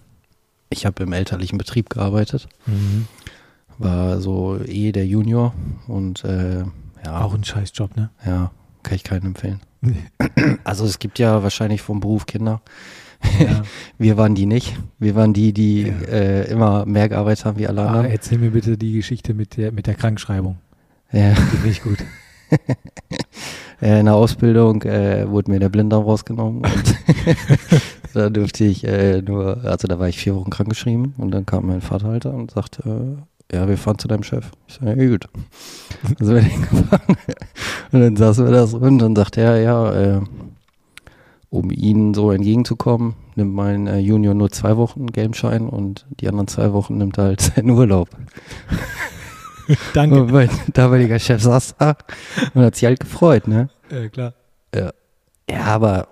ich 0.70 0.86
habe 0.86 1.02
im 1.04 1.14
elterlichen 1.14 1.58
Betrieb 1.58 1.90
gearbeitet, 1.90 2.48
Mhm. 2.68 3.08
war 3.80 4.22
so 4.22 4.60
eh 4.64 4.92
der 4.92 5.08
Junior 5.08 5.54
und 5.88 6.24
äh, 6.26 6.60
ja, 7.04 7.22
Auch 7.22 7.34
ein 7.34 7.44
Scheißjob, 7.44 7.96
ne? 7.96 8.10
ja, 8.26 8.52
kann 8.84 8.96
ich 8.96 9.04
keinen 9.04 9.26
empfehlen. 9.28 9.62
Also 10.64 10.86
es 10.86 11.00
gibt 11.00 11.18
ja 11.20 11.42
wahrscheinlich 11.42 11.82
vom 11.82 12.00
Beruf 12.02 12.26
Kinder. 12.26 12.62
Ja. 13.40 13.64
Wir 13.98 14.16
waren 14.18 14.36
die 14.36 14.46
nicht. 14.46 14.78
Wir 15.00 15.16
waren 15.16 15.34
die, 15.34 15.54
die 15.54 15.84
Ja. 15.88 15.94
äh, 16.08 16.52
immer 16.52 16.86
mehr 16.86 17.10
gearbeitet 17.10 17.46
haben 17.46 17.58
wie 17.58 17.68
alle 17.68 17.82
Ah, 17.82 17.88
anderen. 17.88 18.06
erzähl 18.12 18.38
mir 18.38 18.52
bitte 18.52 18.78
die 18.78 18.94
Geschichte 18.94 19.34
mit 19.34 19.58
der, 19.58 19.72
mit 19.72 19.88
der 19.88 19.96
Krankschreibung. 19.96 20.58
Ja. 21.12 21.32
Die 21.32 21.36
finde 21.42 21.70
ich 21.70 21.82
gut. 21.82 21.98
Äh, 23.82 24.00
In 24.00 24.06
der 24.08 24.16
Ausbildung 24.16 24.82
äh, 24.84 25.30
wurde 25.30 25.52
mir 25.52 25.60
der 25.60 25.70
Blinddarm 25.70 26.04
rausgenommen 26.04 26.66
und 26.66 26.96
da 28.14 28.30
durfte 28.30 28.66
ich 28.66 28.86
äh, 28.86 29.22
nur, 29.22 29.64
also 29.64 29.88
da 29.88 30.00
war 30.00 30.10
ich 30.10 30.18
vier 30.18 30.36
Wochen 30.36 30.50
krankgeschrieben 30.50 31.14
und 31.18 31.32
dann 31.32 31.46
kam 31.46 31.68
mein 31.68 31.82
Vater 31.82 32.10
halt 32.10 32.26
und 32.26 32.52
sagte, 32.52 33.18
äh, 33.50 33.56
ja, 33.56 33.68
wir 33.68 33.78
fahren 33.78 33.98
zu 33.98 34.08
deinem 34.08 34.24
Chef. 34.24 34.52
Ich 34.68 34.76
sage, 34.76 35.02
ja 35.02 35.10
gut. 35.10 35.28
Dann 36.18 36.28
sind 36.28 36.36
wir 36.36 36.42
hingefahren 36.42 37.18
und 37.92 38.02
dann 38.02 38.16
saßen 38.16 38.46
wir 38.46 38.52
da 38.52 38.68
so 38.68 38.78
und 38.78 39.00
dann 39.00 39.16
sagte 39.16 39.42
er, 39.42 39.62
ja, 39.62 39.94
äh, 39.94 40.22
um 41.50 41.72
ihnen 41.72 42.14
so 42.14 42.32
entgegenzukommen, 42.32 43.16
nimmt 43.36 43.56
mein 43.56 43.88
äh, 43.88 43.98
Junior 43.98 44.36
nur 44.36 44.52
zwei 44.52 44.78
Wochen 44.78 45.08
Gelbschein 45.08 45.68
und 45.68 46.06
die 46.20 46.28
anderen 46.28 46.48
zwei 46.48 46.74
Wochen 46.74 46.98
nimmt 46.98 47.18
er 47.18 47.24
halt 47.24 47.42
seinen 47.42 47.72
Urlaub. 47.72 48.10
Danke. 49.94 50.24
Mein 50.26 50.50
damaliger 50.74 51.20
Chef 51.20 51.42
saß 51.42 51.76
da 51.78 51.96
und 52.54 52.64
hat 52.64 52.76
sich 52.76 52.86
halt 52.86 53.00
gefreut, 53.00 53.48
ne? 53.48 53.70
Äh, 53.90 54.10
klar. 54.10 54.34
Ja, 54.76 54.92
aber 55.66 56.08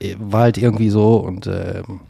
äh, 0.00 0.14
war 0.18 0.42
halt 0.42 0.58
irgendwie 0.58 0.88
so 0.90 1.16
und 1.16 1.46
ähm, 1.46 2.00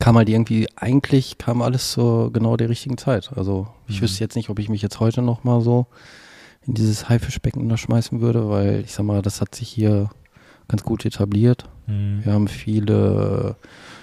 kam 0.00 0.16
halt 0.16 0.28
irgendwie, 0.28 0.68
eigentlich 0.76 1.38
kam 1.38 1.62
alles 1.62 1.92
zur 1.92 2.32
genau 2.32 2.56
der 2.56 2.68
richtigen 2.68 2.98
Zeit. 2.98 3.30
Also 3.36 3.68
ich 3.86 3.98
Mhm. 4.00 4.04
wüsste 4.04 4.24
jetzt 4.24 4.34
nicht, 4.34 4.50
ob 4.50 4.58
ich 4.58 4.68
mich 4.68 4.82
jetzt 4.82 4.98
heute 4.98 5.22
noch 5.22 5.44
mal 5.44 5.60
so 5.60 5.86
in 6.66 6.74
dieses 6.74 7.08
Haifischbecken 7.08 7.68
da 7.68 7.76
schmeißen 7.76 8.20
würde, 8.20 8.48
weil 8.48 8.80
ich 8.80 8.92
sag 8.92 9.04
mal, 9.06 9.22
das 9.22 9.40
hat 9.40 9.54
sich 9.54 9.68
hier 9.68 10.10
ganz 10.68 10.82
gut 10.82 11.04
etabliert. 11.04 11.68
Mhm. 11.86 12.24
Wir 12.24 12.32
haben 12.32 12.48
viele, 12.48 13.54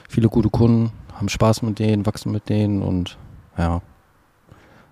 viele 0.07 0.29
gute 0.29 0.49
Kunden, 0.49 0.91
haben 1.13 1.27
Spaß 1.29 1.61
mit 1.63 1.79
denen, 1.79 2.05
wachsen 2.05 2.31
mit 2.31 2.47
denen 2.47 2.81
und 2.81 3.17
ja. 3.57 3.81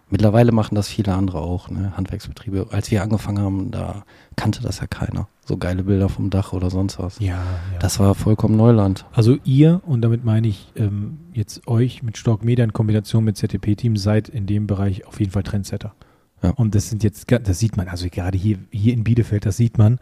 Mittlerweile 0.09 0.53
machen 0.53 0.75
das 0.75 0.87
viele 0.87 1.13
andere 1.13 1.39
auch, 1.39 1.69
ne? 1.69 1.91
Handwerksbetriebe. 1.97 2.67
Als 2.71 2.89
wir 2.91 3.03
angefangen 3.03 3.39
haben, 3.39 3.71
da 3.71 4.05
kannte 4.37 4.61
das 4.61 4.79
ja 4.79 4.87
keiner. 4.87 5.27
So 5.45 5.57
geile 5.57 5.83
Bilder 5.83 6.07
vom 6.07 6.29
Dach 6.29 6.53
oder 6.53 6.69
sonst 6.69 6.97
was. 6.97 7.19
Ja, 7.19 7.35
ja. 7.35 7.79
Das 7.79 7.99
war 7.99 8.15
vollkommen 8.15 8.55
Neuland. 8.55 9.05
Also 9.11 9.37
ihr, 9.43 9.81
und 9.85 10.01
damit 10.01 10.23
meine 10.23 10.47
ich 10.47 10.71
ähm, 10.77 11.19
jetzt 11.33 11.67
euch 11.67 12.03
mit 12.03 12.17
Stork 12.17 12.43
Media 12.43 12.63
in 12.63 12.71
Kombination 12.71 13.25
mit 13.25 13.35
ZTP-Team, 13.35 13.97
seid 13.97 14.29
in 14.29 14.45
dem 14.45 14.65
Bereich 14.65 15.05
auf 15.05 15.19
jeden 15.19 15.31
Fall 15.31 15.43
Trendsetter. 15.43 15.93
Ja. 16.41 16.51
Und 16.51 16.73
das 16.75 16.89
sind 16.89 17.03
jetzt, 17.03 17.29
das 17.29 17.59
sieht 17.59 17.75
man, 17.75 17.89
also 17.89 18.07
gerade 18.09 18.37
hier, 18.37 18.59
hier 18.71 18.93
in 18.93 19.03
Bielefeld, 19.03 19.45
das 19.45 19.57
sieht 19.57 19.77
man 19.77 19.99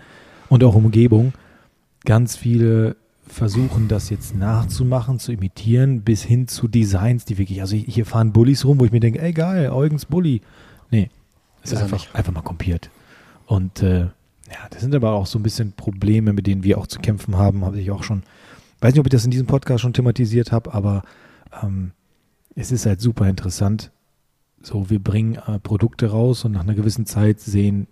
und 0.50 0.63
auch 0.63 0.75
Umgebung, 0.75 1.33
ganz 2.03 2.35
viele 2.35 2.95
versuchen 3.27 3.88
das 3.88 4.10
jetzt 4.10 4.36
nachzumachen, 4.36 5.20
zu 5.20 5.32
imitieren, 5.32 6.01
bis 6.01 6.24
hin 6.24 6.48
zu 6.48 6.67
Designs, 6.67 7.25
die 7.25 7.38
wirklich, 7.38 7.62
also 7.62 7.75
hier 7.75 8.05
fahren 8.05 8.32
Bullies 8.32 8.65
rum, 8.65 8.79
wo 8.79 8.86
ich 8.86 8.91
mir 8.91 9.00
denke, 9.00 9.22
ey 9.22 9.34
geil, 9.34 9.70
Eugens 9.72 10.05
Bulli. 10.05 10.41
Nee, 10.91 11.10
es 11.63 11.72
Ist 11.72 11.79
ist 11.79 11.84
einfach, 11.84 12.13
einfach 12.13 12.34
mal 12.34 12.41
kopiert. 12.41 12.89
Und 13.48 13.82
äh, 13.82 14.01
ja, 14.01 14.67
das 14.70 14.82
sind 14.82 14.94
aber 14.94 15.12
auch 15.13 15.25
so 15.25 15.39
ein 15.39 15.44
bisschen 15.44 15.74
Probleme, 15.74 16.34
mit 16.34 16.48
denen 16.48 16.63
wir 16.63 16.77
auch 16.77 16.88
zu 16.88 17.00
kämpfen 17.00 17.36
haben, 17.36 17.65
habe 17.65 17.79
ich 17.79 17.91
auch 17.91 18.03
schon, 18.03 18.24
weiß 18.82 18.94
nicht, 18.94 19.00
ob 19.00 19.08
ich 19.08 19.12
das 19.12 19.25
in 19.25 19.32
diesem 19.32 19.48
Podcast 19.48 19.82
schon 19.82 19.94
thematisiert 19.94 20.51
habe, 20.51 20.74
aber 20.74 21.03
ähm, 21.63 21.91
es 22.55 22.72
ist 22.72 22.86
halt 22.86 23.01
super 23.01 23.27
interessant. 23.27 23.91
So, 24.62 24.89
wir 24.89 25.00
bringen 25.00 25.36
äh, 25.48 25.60
Produkte 25.60 26.12
raus 26.12 26.46
und 26.46 26.53
nach 26.53 26.62
einer 26.62 26.75
gewissen 26.75 27.05
Zeit 27.05 27.39
sehen 27.39 27.88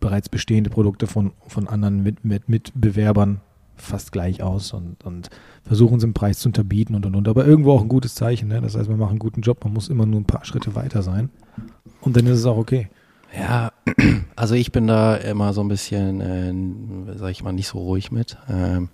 bereits 0.00 0.28
bestehende 0.28 0.70
Produkte 0.70 1.06
von, 1.06 1.32
von 1.46 1.68
anderen 1.68 2.02
mit, 2.02 2.24
mit, 2.24 2.48
Mitbewerbern 2.48 3.40
fast 3.78 4.12
gleich 4.12 4.42
aus 4.42 4.72
und, 4.72 5.04
und 5.04 5.30
versuchen 5.64 5.98
es 5.98 6.04
im 6.04 6.14
Preis 6.14 6.38
zu 6.40 6.48
unterbieten 6.48 6.94
und 6.94 7.06
und 7.06 7.14
und. 7.14 7.28
Aber 7.28 7.46
irgendwo 7.46 7.72
auch 7.72 7.82
ein 7.82 7.88
gutes 7.88 8.14
Zeichen. 8.14 8.48
Ne? 8.48 8.60
Das 8.60 8.76
heißt, 8.76 8.88
wir 8.88 8.96
machen 8.96 9.10
einen 9.10 9.18
guten 9.18 9.40
Job. 9.40 9.64
Man 9.64 9.72
muss 9.72 9.88
immer 9.88 10.06
nur 10.06 10.20
ein 10.20 10.26
paar 10.26 10.44
Schritte 10.44 10.74
weiter 10.74 11.02
sein. 11.02 11.30
Und 12.00 12.16
dann 12.16 12.26
ist 12.26 12.38
es 12.38 12.46
auch 12.46 12.56
okay. 12.56 12.88
Ja, 13.36 13.72
also 14.36 14.54
ich 14.54 14.72
bin 14.72 14.86
da 14.86 15.16
immer 15.16 15.52
so 15.52 15.60
ein 15.60 15.68
bisschen, 15.68 16.20
äh, 16.20 17.18
sag 17.18 17.30
ich 17.30 17.42
mal, 17.42 17.52
nicht 17.52 17.68
so 17.68 17.78
ruhig 17.78 18.10
mit. 18.10 18.36
Ähm, 18.48 18.88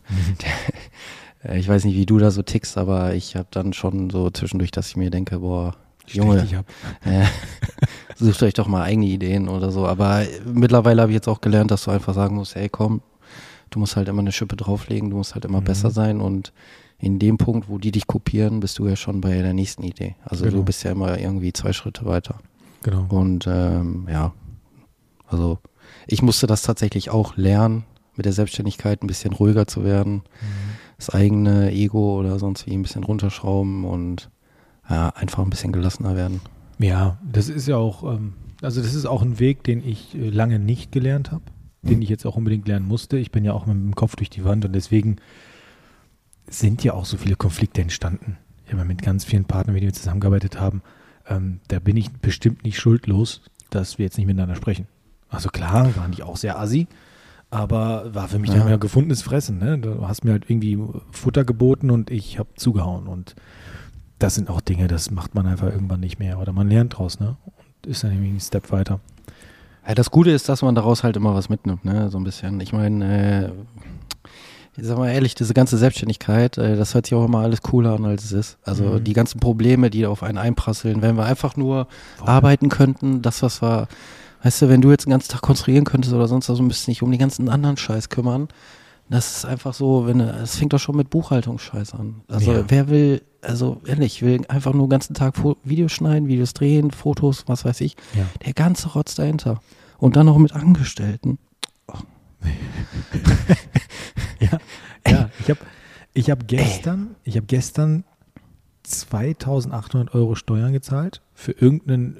äh, 1.45 1.59
ich 1.59 1.69
weiß 1.69 1.85
nicht, 1.85 1.97
wie 1.97 2.07
du 2.07 2.19
da 2.19 2.31
so 2.31 2.43
tickst, 2.43 2.77
aber 2.79 3.15
ich 3.15 3.37
habe 3.37 3.49
dann 3.51 3.73
schon 3.73 4.11
so 4.11 4.31
zwischendurch, 4.31 4.71
dass 4.71 4.89
ich 4.89 4.97
mir 4.97 5.11
denke, 5.11 5.39
boah, 5.39 5.75
Junge, 6.07 6.47
äh, 7.05 7.25
sucht 8.17 8.43
euch 8.43 8.55
doch 8.55 8.67
mal 8.67 8.83
eigene 8.83 9.07
Ideen 9.07 9.49
oder 9.49 9.71
so. 9.71 9.87
Aber 9.87 10.23
mittlerweile 10.45 11.03
habe 11.03 11.13
ich 11.13 11.17
jetzt 11.17 11.29
auch 11.29 11.41
gelernt, 11.41 11.71
dass 11.71 11.85
du 11.85 11.91
einfach 11.91 12.15
sagen 12.15 12.37
musst, 12.37 12.57
ey 12.57 12.69
komm, 12.69 13.01
du 13.75 13.79
musst 13.81 13.97
halt 13.97 14.09
immer 14.09 14.21
eine 14.21 14.33
Schippe 14.33 14.57
drauflegen, 14.57 15.11
du 15.11 15.17
musst 15.17 15.35
halt 15.35 15.45
immer 15.45 15.61
Mhm. 15.61 15.65
besser 15.65 15.91
sein 15.91 16.21
und 16.21 16.53
in 16.99 17.19
dem 17.19 17.37
Punkt, 17.39 17.69
wo 17.69 17.79
die 17.79 17.91
dich 17.93 18.07
kopieren, 18.07 18.61
bist 18.61 18.79
du 18.79 18.87
ja 18.89 18.97
schon 18.97 19.21
bei 19.21 19.43
der 19.43 19.53
nächsten 19.53 19.83
Idee. 19.83 20.15
Also 20.25 20.45
Genau. 20.45 20.59
du 20.59 20.65
bist 20.65 20.83
ja 20.85 20.93
immer 20.93 21.19
irgendwie 21.19 21.53
zwei 21.53 21.73
Schritte 21.73 22.05
weiter. 22.07 22.39
Genau. 22.83 23.07
Und 23.09 23.47
ähm, 23.49 24.07
ja, 24.11 24.33
also 25.27 25.59
ich 26.07 26.23
musste 26.23 26.47
das 26.47 26.63
tatsächlich 26.63 27.11
auch 27.11 27.37
lernen, 27.37 27.85
mit 28.17 28.27
der 28.27 28.33
Selbstständigkeit 28.33 29.03
ein 29.03 29.07
bisschen 29.09 29.33
ruhiger 29.33 29.67
zu 29.67 29.83
werden, 29.85 30.23
das 30.97 31.11
eigene 31.11 31.73
Ego 31.73 32.19
oder 32.21 32.39
sonst 32.39 32.67
wie 32.67 32.73
ein 32.75 32.83
bisschen 32.83 33.03
runterschrauben 33.05 33.85
und 33.85 34.31
ja, 34.89 35.09
einfach 35.11 35.43
ein 35.43 35.51
bisschen 35.51 35.73
gelassener 35.73 36.15
werden. 36.15 36.41
Ja, 36.79 37.19
das 37.29 37.49
ist 37.49 37.67
ja 37.67 37.77
auch, 37.77 38.05
ähm, 38.05 38.35
also 38.63 38.81
das 38.83 38.95
ist 38.95 39.07
auch 39.07 39.23
ein 39.23 39.41
Weg, 39.41 39.65
den 39.65 39.85
ich 39.87 40.15
äh, 40.15 40.29
lange 40.29 40.59
nicht 40.61 40.93
gelernt 40.93 41.33
habe, 41.33 41.43
den 41.85 42.03
ich 42.03 42.09
jetzt 42.09 42.27
auch 42.27 42.37
unbedingt 42.37 42.67
lernen 42.69 42.87
musste. 42.87 43.17
Ich 43.19 43.31
bin 43.31 43.45
ja 43.45 43.53
auch 43.53 43.67
mit 43.67 43.77
dem 43.77 43.95
Kopf 43.95 44.17
durch 44.17 44.31
die 44.31 44.45
Wand 44.45 44.65
und 44.65 44.73
deswegen 44.73 45.17
sind 46.49 46.85
ja 46.85 46.95
auch 46.95 47.05
so 47.05 47.17
viele 47.17 47.37
Konflikte 47.37 47.81
entstanden. 47.81 48.37
Ich 48.67 48.73
habe 48.73 48.85
mit 48.85 49.03
ganz 49.03 49.25
vielen 49.25 49.45
Partnern, 49.45 49.75
mit 49.75 49.83
denen 49.83 49.93
wir 49.93 49.99
zusammengearbeitet 49.99 50.59
haben, 50.59 50.83
ähm, 51.29 51.61
da 51.69 51.79
bin 51.79 51.97
ich 51.97 52.11
bestimmt 52.11 52.65
nicht 52.65 52.79
schuldlos, 52.79 53.43
dass 53.71 53.99
wir 53.99 54.05
jetzt 54.05 54.19
nicht 54.19 54.27
miteinander 54.27 54.57
sprechen. 54.57 54.87
Also 55.29 55.49
klar, 55.49 55.95
waren 55.97 56.13
die 56.13 56.23
auch 56.23 56.37
sehr 56.37 56.59
assi, 56.59 56.87
aber 57.51 58.15
war 58.15 58.29
für 58.29 58.39
mich 58.39 58.51
Ja. 58.51 58.69
ja 58.69 58.77
gefundenes 58.77 59.23
Fressen. 59.23 59.59
Ne? 59.59 59.79
Du 59.79 60.07
hast 60.07 60.25
mir 60.25 60.33
halt 60.33 60.49
irgendwie 60.49 60.79
Futter 61.11 61.45
geboten 61.45 61.91
und 61.91 62.11
ich 62.11 62.39
habe 62.39 62.51
zugehauen. 62.57 63.07
Und 63.07 63.35
das 64.19 64.35
sind 64.35 64.51
auch 64.51 64.61
Dinge, 64.61 64.87
das 64.87 65.11
macht 65.11 65.35
man 65.35 65.47
einfach 65.47 65.69
irgendwann 65.69 66.01
nicht 66.01 66.19
mehr. 66.19 66.39
Oder 66.39 66.53
man 66.53 66.69
lernt 66.69 66.99
draus 66.99 67.21
ne? 67.21 67.37
und 67.47 67.87
ist 67.87 68.05
dann 68.05 68.13
irgendwie 68.13 68.31
einen 68.31 68.41
Step 68.41 68.71
weiter. 68.71 69.01
Ja, 69.87 69.95
das 69.95 70.11
Gute 70.11 70.31
ist, 70.31 70.49
dass 70.49 70.63
man 70.63 70.75
daraus 70.75 71.03
halt 71.05 71.17
immer 71.17 71.35
was 71.35 71.49
mitnimmt, 71.49 71.85
ne? 71.85 72.11
So 72.11 72.19
ein 72.19 72.25
bisschen. 72.25 72.61
Ich 72.61 72.73
meine, 72.73 73.45
äh, 73.47 73.51
ich 74.77 74.85
sag 74.87 74.99
mal 74.99 75.11
ehrlich, 75.11 75.35
diese 75.35 75.55
ganze 75.55 75.77
Selbstständigkeit, 75.77 76.59
äh, 76.59 76.77
das 76.77 76.95
hört 76.95 77.07
sich 77.07 77.15
auch 77.15 77.25
immer 77.25 77.41
alles 77.41 77.63
cooler 77.63 77.93
an, 77.95 78.05
als 78.05 78.25
es 78.25 78.33
ist. 78.33 78.59
Also 78.65 78.85
Mhm. 78.85 79.05
die 79.05 79.13
ganzen 79.13 79.41
Probleme, 79.41 79.91
die 79.91 80.07
auf 80.07 80.23
einen 80.23 80.39
einprasseln, 80.39 81.03
wenn 81.03 81.17
wir 81.17 81.25
einfach 81.25 81.57
nur 81.57 81.87
arbeiten 82.25 82.71
könnten, 82.71 83.23
das, 83.23 83.43
was 83.43 83.63
wir, 83.63 83.87
weißt 84.43 84.63
du, 84.63 84.69
wenn 84.69 84.81
du 84.81 84.91
jetzt 84.91 85.05
den 85.07 85.11
ganzen 85.11 85.31
Tag 85.31 85.43
konstruieren 85.43 85.85
könntest 85.85 86.13
oder 86.15 86.29
sonst 86.29 86.49
was, 86.49 86.59
und 86.59 86.67
müsstest 86.67 86.89
dich 86.89 87.03
um 87.03 87.11
den 87.11 87.21
ganzen 87.21 87.49
anderen 87.49 87.77
Scheiß 87.77 88.09
kümmern. 88.09 88.49
Das 89.11 89.37
ist 89.37 89.45
einfach 89.45 89.75
so, 89.75 90.07
wenn 90.07 90.21
es 90.21 90.57
fängt 90.57 90.73
doch 90.73 90.79
schon 90.79 90.97
mit 90.97 91.11
Buchhaltungsscheiß 91.11 91.95
an. 91.95 92.23
Also 92.29 92.53
Ja. 92.53 92.65
wer 92.69 92.89
will, 92.89 93.23
also 93.43 93.81
ehrlich, 93.87 94.23
will 94.23 94.45
einfach 94.49 94.73
nur 94.73 94.87
den 94.87 94.91
ganzen 94.91 95.15
Tag 95.15 95.35
Videos 95.63 95.93
schneiden, 95.93 96.27
Videos 96.29 96.55
drehen, 96.55 96.91
Fotos, 96.91 97.45
was 97.47 97.65
weiß 97.65 97.81
ich. 97.83 97.97
Ja. 98.15 98.27
Der 98.45 98.55
ganze 98.55 98.89
Rotz 98.89 99.15
dahinter. 99.15 99.61
Und 99.99 100.17
dann 100.17 100.27
noch 100.27 100.39
mit 100.39 100.53
Angestellten. 100.55 101.39
Ja, 104.41 104.59
ja 105.09 105.31
ich 105.39 105.49
habe 105.49 105.61
ich 106.13 106.31
hab 106.31 106.47
gestern, 106.49 107.17
ich 107.25 107.37
habe 107.37 107.47
gestern 107.47 108.05
2800 108.83 110.15
Euro 110.15 110.35
Steuern 110.35 110.73
gezahlt 110.73 111.23
für 111.33 111.53
irgendeinen 111.53 112.19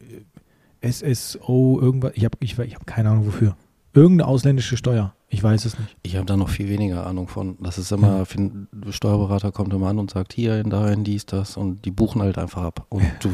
äh, 0.81 0.91
SSO, 0.91 1.79
irgendwas. 1.81 2.13
Ich 2.15 2.25
habe 2.25 2.39
ich, 2.41 2.59
ich 2.59 2.75
hab 2.75 2.87
keine 2.87 3.11
Ahnung 3.11 3.27
wofür. 3.27 3.57
Irgendeine 3.93 4.29
ausländische 4.29 4.77
Steuer. 4.77 5.15
Ich 5.35 5.43
weiß 5.43 5.65
es 5.65 5.77
nicht. 5.77 5.97
Ich 6.05 6.15
habe 6.15 6.27
da 6.27 6.37
noch 6.37 6.49
viel 6.49 6.69
weniger 6.69 7.09
Ahnung 7.09 7.27
von. 7.27 7.57
Das 7.61 7.77
ist 7.77 7.91
immer, 7.91 8.25
der 8.25 8.93
Steuerberater 8.93 9.51
kommt 9.51 9.73
immer 9.75 9.89
an 9.89 9.99
und 9.99 10.13
sagt, 10.13 10.33
hier, 10.33 10.61
in 10.61 10.71
dahin, 10.71 11.03
dies, 11.03 11.27
das. 11.27 11.57
Und 11.57 11.85
die 11.85 11.91
buchen 11.91 12.23
halt 12.23 12.39
einfach 12.39 12.63
ab. 12.63 12.87
Und 12.89 13.05
du, 13.19 13.31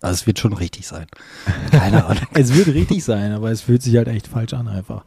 also 0.00 0.14
es 0.14 0.26
wird 0.28 0.38
schon 0.38 0.52
richtig 0.52 0.86
sein. 0.86 1.06
Keine 1.72 2.04
Ahnung. 2.06 2.22
Es 2.32 2.54
wird 2.54 2.68
richtig 2.68 3.02
sein, 3.02 3.32
aber 3.32 3.50
es 3.50 3.62
fühlt 3.62 3.82
sich 3.82 3.96
halt 3.96 4.06
echt 4.06 4.28
falsch 4.28 4.52
an 4.52 4.68
einfach. 4.68 5.04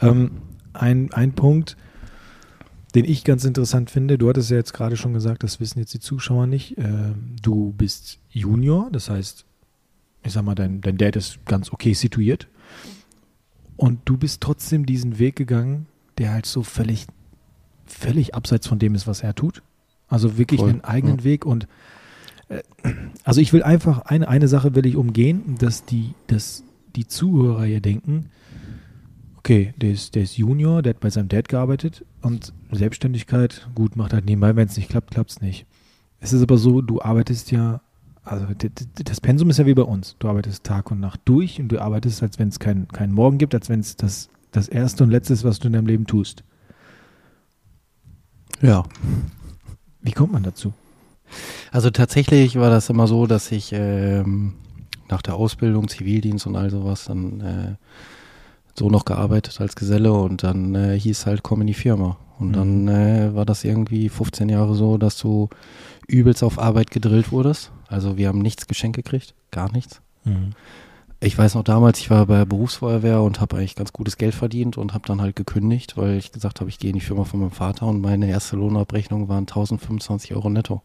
Ähm, 0.00 0.42
ein, 0.72 1.12
ein 1.12 1.32
Punkt, 1.32 1.76
den 2.94 3.04
ich 3.04 3.24
ganz 3.24 3.44
interessant 3.44 3.90
finde, 3.90 4.18
du 4.18 4.28
hattest 4.28 4.50
ja 4.50 4.56
jetzt 4.56 4.72
gerade 4.72 4.96
schon 4.96 5.14
gesagt, 5.14 5.42
das 5.42 5.58
wissen 5.58 5.80
jetzt 5.80 5.94
die 5.94 6.00
Zuschauer 6.00 6.46
nicht. 6.46 6.78
Ähm, 6.78 7.34
du 7.42 7.72
bist 7.72 8.20
Junior, 8.28 8.88
das 8.92 9.10
heißt, 9.10 9.46
ich 10.22 10.32
sag 10.32 10.44
mal, 10.44 10.54
dein, 10.54 10.80
dein 10.80 10.96
Dad 10.96 11.16
ist 11.16 11.44
ganz 11.44 11.72
okay 11.72 11.92
situiert. 11.92 12.46
Und 13.80 14.00
du 14.04 14.18
bist 14.18 14.42
trotzdem 14.42 14.84
diesen 14.84 15.18
Weg 15.18 15.36
gegangen, 15.36 15.86
der 16.18 16.34
halt 16.34 16.44
so 16.44 16.62
völlig, 16.62 17.06
völlig 17.86 18.34
abseits 18.34 18.66
von 18.66 18.78
dem 18.78 18.94
ist, 18.94 19.06
was 19.06 19.22
er 19.22 19.34
tut. 19.34 19.62
Also 20.06 20.36
wirklich 20.36 20.60
Voll, 20.60 20.68
einen 20.68 20.84
eigenen 20.84 21.20
ja. 21.20 21.24
Weg 21.24 21.46
und 21.46 21.66
äh, 22.50 22.60
also 23.24 23.40
ich 23.40 23.54
will 23.54 23.62
einfach, 23.62 24.00
eine, 24.00 24.28
eine 24.28 24.48
Sache 24.48 24.74
will 24.74 24.84
ich 24.84 24.96
umgehen, 24.96 25.54
dass 25.58 25.86
die, 25.86 26.12
dass 26.26 26.62
die 26.94 27.06
Zuhörer 27.06 27.64
hier 27.64 27.80
denken, 27.80 28.26
okay, 29.38 29.72
der 29.78 29.92
ist, 29.92 30.14
der 30.14 30.24
ist 30.24 30.36
Junior, 30.36 30.82
der 30.82 30.90
hat 30.90 31.00
bei 31.00 31.08
seinem 31.08 31.28
Dad 31.28 31.48
gearbeitet 31.48 32.04
und 32.20 32.52
Selbstständigkeit, 32.70 33.66
gut, 33.74 33.96
macht 33.96 34.12
halt 34.12 34.26
nebenbei, 34.26 34.56
wenn 34.56 34.68
es 34.68 34.76
nicht 34.76 34.90
klappt, 34.90 35.12
klappt 35.12 35.30
es 35.30 35.40
nicht. 35.40 35.64
Es 36.18 36.34
ist 36.34 36.42
aber 36.42 36.58
so, 36.58 36.82
du 36.82 37.00
arbeitest 37.00 37.50
ja, 37.50 37.80
also 38.30 38.46
das 39.04 39.20
Pensum 39.20 39.50
ist 39.50 39.58
ja 39.58 39.66
wie 39.66 39.74
bei 39.74 39.82
uns. 39.82 40.16
Du 40.18 40.28
arbeitest 40.28 40.62
Tag 40.64 40.90
und 40.90 41.00
Nacht 41.00 41.20
durch 41.24 41.60
und 41.60 41.68
du 41.68 41.80
arbeitest, 41.80 42.22
als 42.22 42.38
wenn 42.38 42.48
es 42.48 42.58
keinen 42.58 42.86
keinen 42.88 43.12
Morgen 43.12 43.38
gibt, 43.38 43.54
als 43.54 43.68
wenn 43.68 43.80
es 43.80 43.96
das, 43.96 44.28
das 44.52 44.68
erste 44.68 45.02
und 45.04 45.10
letzte 45.10 45.32
ist, 45.32 45.44
was 45.44 45.58
du 45.58 45.66
in 45.66 45.72
deinem 45.74 45.86
Leben 45.86 46.06
tust. 46.06 46.44
Ja. 48.62 48.84
Wie 50.00 50.12
kommt 50.12 50.32
man 50.32 50.42
dazu? 50.42 50.72
Also 51.72 51.90
tatsächlich 51.90 52.56
war 52.56 52.70
das 52.70 52.88
immer 52.90 53.06
so, 53.06 53.26
dass 53.26 53.50
ich 53.52 53.72
ähm, 53.72 54.54
nach 55.08 55.22
der 55.22 55.34
Ausbildung, 55.34 55.88
Zivildienst 55.88 56.46
und 56.46 56.56
all 56.56 56.70
sowas 56.70 57.04
dann 57.06 57.40
äh, 57.40 57.74
so 58.78 58.90
noch 58.90 59.04
gearbeitet 59.04 59.60
als 59.60 59.76
Geselle 59.76 60.12
und 60.12 60.42
dann 60.42 60.74
äh, 60.74 60.98
hieß 60.98 61.26
halt, 61.26 61.42
komm 61.42 61.62
in 61.62 61.66
die 61.66 61.74
Firma. 61.74 62.16
Und 62.38 62.48
Mhm. 62.48 62.52
dann 62.52 62.88
äh, 62.88 63.34
war 63.34 63.44
das 63.44 63.64
irgendwie 63.64 64.08
15 64.08 64.48
Jahre 64.48 64.74
so, 64.74 64.98
dass 64.98 65.18
du 65.18 65.48
übelst 66.06 66.42
auf 66.42 66.58
Arbeit 66.58 66.90
gedrillt 66.90 67.32
wurdest. 67.32 67.70
Also 67.90 68.16
wir 68.16 68.28
haben 68.28 68.38
nichts 68.38 68.66
geschenkt 68.66 68.96
gekriegt, 68.96 69.34
gar 69.50 69.70
nichts. 69.72 70.00
Ich 71.20 71.36
weiß 71.36 71.54
noch 71.56 71.64
damals, 71.64 71.98
ich 71.98 72.08
war 72.10 72.24
bei 72.26 72.38
der 72.38 72.44
Berufsfeuerwehr 72.46 73.20
und 73.20 73.40
habe 73.40 73.56
eigentlich 73.56 73.74
ganz 73.74 73.92
gutes 73.92 74.16
Geld 74.16 74.34
verdient 74.34 74.78
und 74.78 74.94
habe 74.94 75.06
dann 75.06 75.20
halt 75.20 75.36
gekündigt, 75.36 75.96
weil 75.96 76.16
ich 76.16 76.32
gesagt 76.32 76.60
habe, 76.60 76.70
ich 76.70 76.78
gehe 76.78 76.90
in 76.90 76.94
die 76.94 77.00
Firma 77.04 77.24
von 77.24 77.40
meinem 77.40 77.50
Vater 77.50 77.86
und 77.86 78.00
meine 78.00 78.28
erste 78.28 78.56
Lohnabrechnung 78.56 79.28
waren 79.28 79.42
1025 79.42 80.34
Euro 80.34 80.48
netto. 80.48 80.82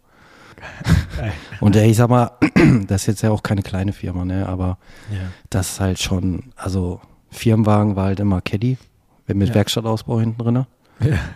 Und 1.59 1.75
äh, 1.75 1.85
ich 1.85 1.97
sag 1.97 2.09
mal, 2.09 2.31
das 2.87 3.01
ist 3.01 3.07
jetzt 3.07 3.21
ja 3.23 3.31
auch 3.31 3.43
keine 3.43 3.61
kleine 3.61 3.91
Firma, 3.91 4.23
ne? 4.23 4.47
Aber 4.47 4.77
Ja. 5.11 5.19
das 5.49 5.71
ist 5.73 5.79
halt 5.81 5.99
schon, 5.99 6.53
also 6.55 7.01
Firmenwagen 7.29 7.97
war 7.97 8.05
halt 8.05 8.21
immer 8.21 8.39
Caddy, 8.41 8.77
mit 9.27 9.49
Ja. 9.49 9.55
Werkstattausbau 9.55 10.19
hinten 10.21 10.37
drinne. 10.41 10.67
Ja. 11.01 11.17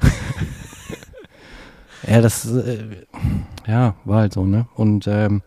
Ja, 2.07 2.21
das, 2.21 2.45
äh, 2.49 3.05
ja, 3.67 3.93
war 4.05 4.19
halt 4.21 4.33
so, 4.33 4.45
ne? 4.45 4.67
Und 4.75 5.05
ähm, 5.07 5.41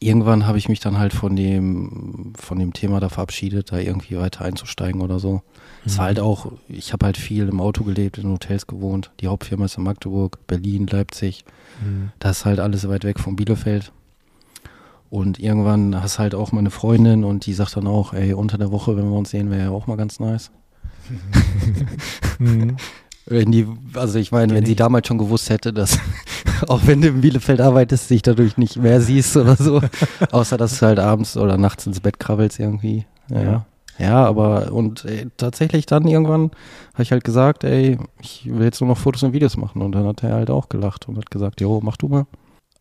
irgendwann 0.00 0.46
habe 0.46 0.58
ich 0.58 0.68
mich 0.68 0.80
dann 0.80 0.98
halt 0.98 1.12
von 1.12 1.36
dem, 1.36 2.32
von 2.36 2.58
dem 2.58 2.72
Thema 2.72 3.00
da 3.00 3.10
verabschiedet, 3.10 3.70
da 3.70 3.78
irgendwie 3.78 4.16
weiter 4.16 4.44
einzusteigen 4.44 5.02
oder 5.02 5.18
so. 5.20 5.42
Es 5.84 5.98
war 5.98 6.06
halt 6.06 6.20
auch, 6.20 6.52
ich 6.68 6.92
habe 6.92 7.06
halt 7.06 7.16
viel 7.16 7.48
im 7.48 7.60
Auto 7.60 7.84
gelebt, 7.84 8.18
in 8.18 8.28
Hotels 8.28 8.66
gewohnt. 8.66 9.10
Die 9.20 9.28
Hauptfirma 9.28 9.66
ist 9.66 9.78
in 9.78 9.84
Magdeburg, 9.84 10.46
Berlin, 10.46 10.86
Leipzig. 10.86 11.44
Mhm. 11.82 12.10
Das 12.18 12.38
ist 12.38 12.44
halt 12.44 12.60
alles 12.60 12.88
weit 12.88 13.04
weg 13.04 13.20
von 13.20 13.36
Bielefeld. 13.36 13.92
Und 15.10 15.38
irgendwann 15.38 16.00
hast 16.02 16.18
halt 16.18 16.34
auch 16.34 16.52
meine 16.52 16.70
Freundin 16.70 17.24
und 17.24 17.44
die 17.46 17.52
sagt 17.52 17.76
dann 17.76 17.86
auch, 17.86 18.12
ey, 18.12 18.32
unter 18.32 18.58
der 18.58 18.70
Woche, 18.70 18.96
wenn 18.96 19.10
wir 19.10 19.16
uns 19.16 19.30
sehen, 19.30 19.50
wäre 19.50 19.64
ja 19.64 19.70
auch 19.70 19.86
mal 19.86 19.96
ganz 19.96 20.18
nice. 20.18 20.50
Mhm. 22.38 22.76
Wenn 23.26 23.52
die, 23.52 23.66
also 23.92 24.18
ich 24.18 24.32
meine, 24.32 24.54
wenn 24.54 24.64
sie 24.64 24.74
damals 24.74 25.06
schon 25.06 25.18
gewusst 25.18 25.50
hätte, 25.50 25.74
dass 25.74 25.98
auch 26.68 26.86
wenn 26.86 27.00
du 27.00 27.08
in 27.08 27.20
Bielefeld 27.20 27.60
arbeitest, 27.60 28.10
dich 28.10 28.22
dadurch 28.22 28.56
nicht 28.56 28.76
mehr 28.76 29.00
siehst 29.00 29.36
oder 29.36 29.56
so, 29.56 29.80
außer 30.32 30.56
dass 30.56 30.78
du 30.78 30.86
halt 30.86 30.98
abends 30.98 31.36
oder 31.36 31.56
nachts 31.56 31.86
ins 31.86 32.00
Bett 32.00 32.18
krabbelst 32.18 32.58
irgendwie. 32.60 33.06
Ja, 33.30 33.42
Ja. 33.42 33.66
ja. 33.98 34.26
aber 34.26 34.72
und 34.72 35.04
ey, 35.04 35.28
tatsächlich 35.36 35.86
dann 35.86 36.06
irgendwann 36.06 36.50
habe 36.94 37.02
ich 37.02 37.12
halt 37.12 37.24
gesagt, 37.24 37.64
ey, 37.64 37.98
ich 38.20 38.46
will 38.46 38.64
jetzt 38.64 38.80
nur 38.80 38.88
noch 38.88 38.98
Fotos 38.98 39.22
und 39.22 39.32
Videos 39.32 39.56
machen 39.56 39.82
und 39.82 39.92
dann 39.92 40.06
hat 40.06 40.22
er 40.22 40.34
halt 40.34 40.50
auch 40.50 40.68
gelacht 40.68 41.08
und 41.08 41.16
hat 41.16 41.30
gesagt, 41.30 41.60
jo, 41.60 41.80
mach 41.82 41.96
du 41.96 42.08
mal. 42.08 42.26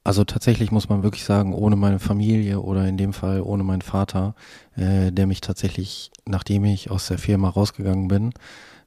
Also 0.03 0.23
tatsächlich 0.23 0.71
muss 0.71 0.89
man 0.89 1.03
wirklich 1.03 1.25
sagen, 1.25 1.53
ohne 1.53 1.75
meine 1.75 1.99
Familie 1.99 2.61
oder 2.61 2.87
in 2.87 2.97
dem 2.97 3.13
Fall 3.13 3.41
ohne 3.41 3.63
meinen 3.63 3.81
Vater, 3.81 4.33
äh, 4.75 5.11
der 5.11 5.27
mich 5.27 5.41
tatsächlich, 5.41 6.09
nachdem 6.25 6.63
ich 6.65 6.89
aus 6.89 7.07
der 7.07 7.17
Firma 7.17 7.49
rausgegangen 7.49 8.07
bin, 8.07 8.31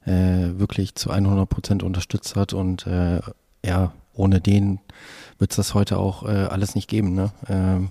äh, 0.05 0.59
wirklich 0.59 0.95
zu 0.95 1.11
100 1.11 1.47
Prozent 1.47 1.83
unterstützt 1.83 2.35
hat 2.35 2.51
und 2.53 2.87
äh, 2.87 3.21
ja, 3.65 3.93
ohne 4.13 4.41
den 4.41 4.79
wird 5.39 5.51
es 5.51 5.57
das 5.57 5.73
heute 5.73 5.97
auch 5.97 6.23
äh, 6.23 6.45
alles 6.45 6.75
nicht 6.75 6.87
geben. 6.87 7.13
Ne? 7.15 7.31
Ähm, 7.47 7.89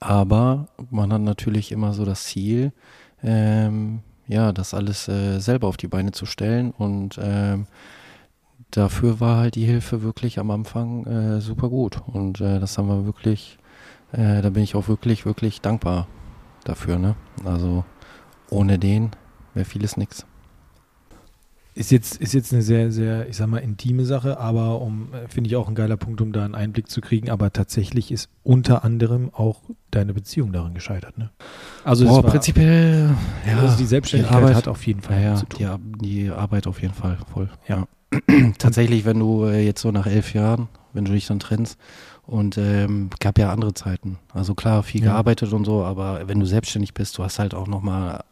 aber 0.00 0.68
man 0.90 1.12
hat 1.12 1.20
natürlich 1.20 1.72
immer 1.72 1.92
so 1.92 2.04
das 2.04 2.24
Ziel, 2.24 2.72
ähm, 3.22 4.00
ja, 4.26 4.52
das 4.52 4.74
alles 4.74 5.08
äh, 5.08 5.38
selber 5.40 5.68
auf 5.68 5.76
die 5.76 5.88
Beine 5.88 6.12
zu 6.12 6.24
stellen 6.24 6.70
und 6.70 7.18
ähm, 7.22 7.66
dafür 8.70 9.20
war 9.20 9.38
halt 9.38 9.56
die 9.56 9.66
Hilfe 9.66 10.02
wirklich 10.02 10.38
am 10.38 10.50
Anfang 10.50 11.04
äh, 11.06 11.40
super 11.40 11.68
gut 11.68 12.00
und 12.06 12.40
äh, 12.40 12.60
das 12.60 12.78
haben 12.78 12.88
wir 12.88 13.04
wirklich, 13.04 13.58
äh, 14.12 14.40
da 14.40 14.50
bin 14.50 14.62
ich 14.62 14.74
auch 14.74 14.88
wirklich, 14.88 15.26
wirklich 15.26 15.60
dankbar 15.60 16.06
dafür. 16.64 16.98
Ne? 16.98 17.16
Also 17.44 17.84
ohne 18.48 18.78
den 18.78 19.10
wäre 19.54 19.64
vieles 19.64 19.96
nix. 19.96 20.24
Ist 21.80 21.90
jetzt, 21.90 22.16
ist 22.20 22.34
jetzt 22.34 22.52
eine 22.52 22.60
sehr, 22.60 22.92
sehr, 22.92 23.26
ich 23.28 23.36
sag 23.38 23.46
mal, 23.48 23.56
intime 23.58 24.04
Sache, 24.04 24.38
aber 24.38 24.82
um, 24.82 25.14
äh, 25.14 25.28
finde 25.28 25.48
ich 25.48 25.56
auch 25.56 25.66
ein 25.66 25.74
geiler 25.74 25.96
Punkt, 25.96 26.20
um 26.20 26.30
da 26.32 26.44
einen 26.44 26.54
Einblick 26.54 26.90
zu 26.90 27.00
kriegen. 27.00 27.30
Aber 27.30 27.52
tatsächlich 27.54 28.12
ist 28.12 28.28
unter 28.42 28.84
anderem 28.84 29.30
auch 29.32 29.62
deine 29.90 30.12
Beziehung 30.12 30.52
daran 30.52 30.74
gescheitert, 30.74 31.16
ne? 31.16 31.30
Also, 31.82 32.04
es 32.04 32.10
Boah, 32.10 32.22
war- 32.22 32.30
prinzipiell, 32.32 33.08
ja, 33.46 33.58
also 33.60 33.78
die 33.78 33.86
Selbstständigkeit 33.86 34.36
Arbeit- 34.36 34.54
hat 34.56 34.68
auf 34.68 34.86
jeden 34.86 35.00
Fall 35.00 35.22
ja, 35.22 35.34
zu 35.36 35.46
tun. 35.46 35.96
die, 36.02 36.24
die 36.26 36.30
Arbeit 36.30 36.66
auf 36.66 36.82
jeden 36.82 36.92
Fall 36.92 37.16
voll. 37.32 37.48
Ja. 37.66 37.86
Tatsächlich, 38.58 39.06
wenn 39.06 39.18
du 39.18 39.44
äh, 39.46 39.64
jetzt 39.64 39.80
so 39.80 39.90
nach 39.90 40.06
elf 40.06 40.34
Jahren, 40.34 40.68
wenn 40.92 41.06
du 41.06 41.12
dich 41.12 41.26
dann 41.28 41.38
trennst, 41.40 41.78
und 42.26 42.58
ähm, 42.58 43.08
gab 43.20 43.38
ja 43.38 43.50
andere 43.52 43.72
Zeiten. 43.74 44.18
Also 44.34 44.54
klar, 44.54 44.82
viel 44.82 45.00
Ja. 45.02 45.12
gearbeitet 45.12 45.52
und 45.54 45.64
so, 45.64 45.82
aber 45.82 46.28
wenn 46.28 46.38
du 46.40 46.46
selbstständig 46.46 46.92
bist, 46.94 47.16
du 47.18 47.24
hast 47.24 47.38
halt 47.38 47.54
auch 47.54 47.66
nochmal 47.66 48.22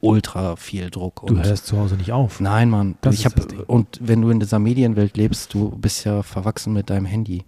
ultra 0.00 0.56
viel 0.56 0.90
Druck. 0.90 1.22
Du 1.26 1.36
hörst 1.42 1.66
zu 1.66 1.78
Hause 1.78 1.96
nicht 1.96 2.12
auf. 2.12 2.40
Nein, 2.40 2.70
Mann. 2.70 2.96
Das 3.00 3.14
ich 3.14 3.24
hab, 3.24 3.34
und 3.68 3.98
wenn 4.00 4.20
du 4.22 4.30
in 4.30 4.40
dieser 4.40 4.58
Medienwelt 4.58 5.16
lebst, 5.16 5.54
du 5.54 5.70
bist 5.70 6.04
ja 6.04 6.22
verwachsen 6.22 6.72
mit 6.72 6.90
deinem 6.90 7.06
Handy. 7.06 7.44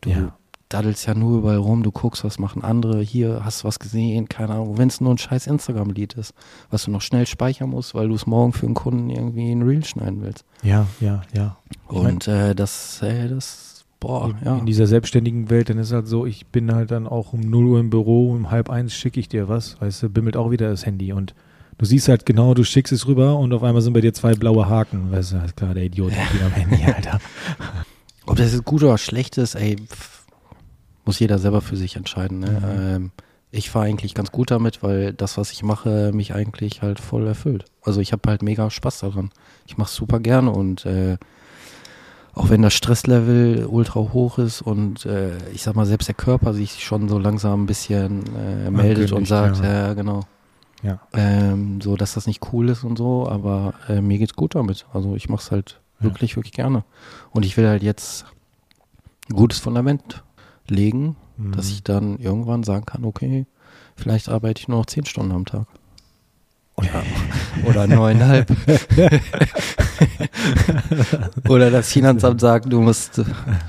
Du 0.00 0.10
Ja. 0.10 0.34
daddelst 0.70 1.06
ja 1.06 1.14
nur 1.14 1.38
überall 1.38 1.56
rum, 1.58 1.82
du 1.82 1.90
guckst, 1.90 2.24
was 2.24 2.38
machen 2.38 2.62
andere, 2.64 3.00
hier 3.02 3.40
hast 3.44 3.62
du 3.62 3.68
was 3.68 3.78
gesehen, 3.78 4.28
keine 4.28 4.54
Ahnung. 4.54 4.78
Wenn 4.78 4.88
es 4.88 5.00
nur 5.00 5.12
ein 5.12 5.18
scheiß 5.18 5.46
Instagram-Lied 5.46 6.14
ist, 6.14 6.32
was 6.70 6.84
du 6.84 6.90
noch 6.90 7.02
schnell 7.02 7.26
speichern 7.26 7.70
musst, 7.70 7.94
weil 7.94 8.08
du 8.08 8.14
es 8.14 8.26
morgen 8.26 8.52
für 8.52 8.66
einen 8.66 8.74
Kunden 8.74 9.10
irgendwie 9.10 9.50
in 9.50 9.62
Reel 9.62 9.84
schneiden 9.84 10.22
willst. 10.22 10.44
Ja, 10.62 10.86
ja, 11.00 11.22
ja. 11.34 11.56
Ich 11.70 11.78
mein- 12.02 12.14
Und 12.14 12.28
äh, 12.28 12.54
das, 12.54 13.02
äh, 13.02 13.28
das, 13.28 13.84
boah, 13.98 14.30
in, 14.30 14.36
ja. 14.46 14.56
in 14.58 14.64
dieser 14.66 14.86
selbstständigen 14.86 15.50
Welt, 15.50 15.68
dann 15.68 15.76
ist 15.78 15.92
halt 15.92 16.06
so, 16.08 16.24
ich 16.24 16.46
bin 16.46 16.72
halt 16.72 16.90
dann 16.92 17.06
auch 17.06 17.32
um 17.34 17.40
0 17.40 17.64
Uhr 17.66 17.80
im 17.80 17.90
Büro, 17.90 18.30
um 18.30 18.50
halb 18.50 18.70
eins 18.70 18.94
schicke 18.94 19.20
ich 19.20 19.28
dir 19.28 19.48
was, 19.48 19.78
weißt 19.82 20.04
du, 20.04 20.08
bimmelt 20.08 20.36
auch 20.36 20.50
wieder 20.50 20.70
das 20.70 20.86
Handy 20.86 21.12
und 21.12 21.34
du 21.80 21.86
siehst 21.86 22.08
halt 22.08 22.26
genau, 22.26 22.52
du 22.52 22.62
schickst 22.62 22.92
es 22.92 23.06
rüber 23.06 23.38
und 23.38 23.54
auf 23.54 23.62
einmal 23.62 23.80
sind 23.80 23.94
bei 23.94 24.02
dir 24.02 24.12
zwei 24.12 24.34
blaue 24.34 24.68
Haken, 24.68 25.10
weißt 25.10 25.32
du, 25.32 25.36
ist 25.38 25.56
klar, 25.56 25.72
der 25.72 25.84
Idiot 25.84 26.12
wieder 26.12 26.44
am 26.44 26.52
Handy, 26.52 26.84
Alter. 26.94 27.20
Ob 28.26 28.36
das 28.36 28.52
jetzt 28.52 28.66
gut 28.66 28.82
oder 28.82 28.98
schlecht 28.98 29.38
ist, 29.38 29.54
ey, 29.54 29.76
pff, 29.76 30.26
muss 31.06 31.18
jeder 31.18 31.38
selber 31.38 31.62
für 31.62 31.76
sich 31.76 31.96
entscheiden. 31.96 32.40
Ne? 32.40 32.50
Mhm. 32.50 32.94
Ähm, 32.94 33.10
ich 33.50 33.70
fahre 33.70 33.86
eigentlich 33.86 34.14
ganz 34.14 34.30
gut 34.30 34.50
damit, 34.50 34.82
weil 34.82 35.14
das, 35.14 35.38
was 35.38 35.52
ich 35.52 35.62
mache, 35.62 36.12
mich 36.12 36.34
eigentlich 36.34 36.82
halt 36.82 37.00
voll 37.00 37.26
erfüllt. 37.26 37.64
Also 37.82 38.00
ich 38.02 38.12
habe 38.12 38.28
halt 38.28 38.42
mega 38.42 38.68
Spaß 38.68 39.00
daran. 39.00 39.30
Ich 39.66 39.78
mache 39.78 39.90
super 39.90 40.20
gerne 40.20 40.50
und 40.50 40.84
äh, 40.84 41.16
auch 42.34 42.50
wenn 42.50 42.60
das 42.60 42.74
Stresslevel 42.74 43.64
ultra 43.66 44.00
hoch 44.00 44.38
ist 44.38 44.60
und 44.60 45.06
äh, 45.06 45.30
ich 45.54 45.62
sag 45.62 45.76
mal, 45.76 45.86
selbst 45.86 46.08
der 46.08 46.14
Körper 46.14 46.52
sich 46.52 46.84
schon 46.84 47.08
so 47.08 47.18
langsam 47.18 47.62
ein 47.62 47.66
bisschen 47.66 48.22
äh, 48.36 48.70
meldet 48.70 49.12
und 49.12 49.26
sagt, 49.26 49.64
ja. 49.64 49.88
ja, 49.88 49.94
genau. 49.94 50.26
Ja. 50.82 51.00
Ähm, 51.12 51.80
so, 51.80 51.96
dass 51.96 52.14
das 52.14 52.26
nicht 52.26 52.40
cool 52.52 52.68
ist 52.70 52.84
und 52.84 52.96
so, 52.96 53.28
aber 53.28 53.74
äh, 53.88 54.00
mir 54.00 54.18
geht's 54.18 54.34
gut 54.34 54.54
damit. 54.54 54.86
Also 54.92 55.14
ich 55.14 55.28
mache 55.28 55.42
es 55.42 55.50
halt 55.50 55.80
Ja. 55.98 56.04
wirklich, 56.06 56.36
wirklich 56.36 56.52
gerne. 56.54 56.84
Und 57.30 57.44
ich 57.44 57.56
will 57.56 57.68
halt 57.68 57.82
jetzt 57.82 58.24
ein 59.28 59.36
gutes 59.36 59.58
Fundament 59.58 60.22
legen, 60.68 61.16
Mhm. 61.36 61.52
dass 61.52 61.68
ich 61.70 61.82
dann 61.82 62.18
irgendwann 62.18 62.62
sagen 62.64 62.84
kann, 62.86 63.04
okay, 63.04 63.46
vielleicht 63.96 64.28
arbeite 64.28 64.60
ich 64.60 64.68
nur 64.68 64.78
noch 64.78 64.86
zehn 64.86 65.06
Stunden 65.06 65.32
am 65.32 65.44
Tag. 65.46 65.66
Oder, 66.76 67.02
oder 67.66 67.86
neuneinhalb. 67.86 68.50
oder 71.48 71.70
das 71.70 71.92
Finanzamt 71.92 72.40
sagt, 72.40 72.72
du 72.72 72.80
musst 72.80 73.22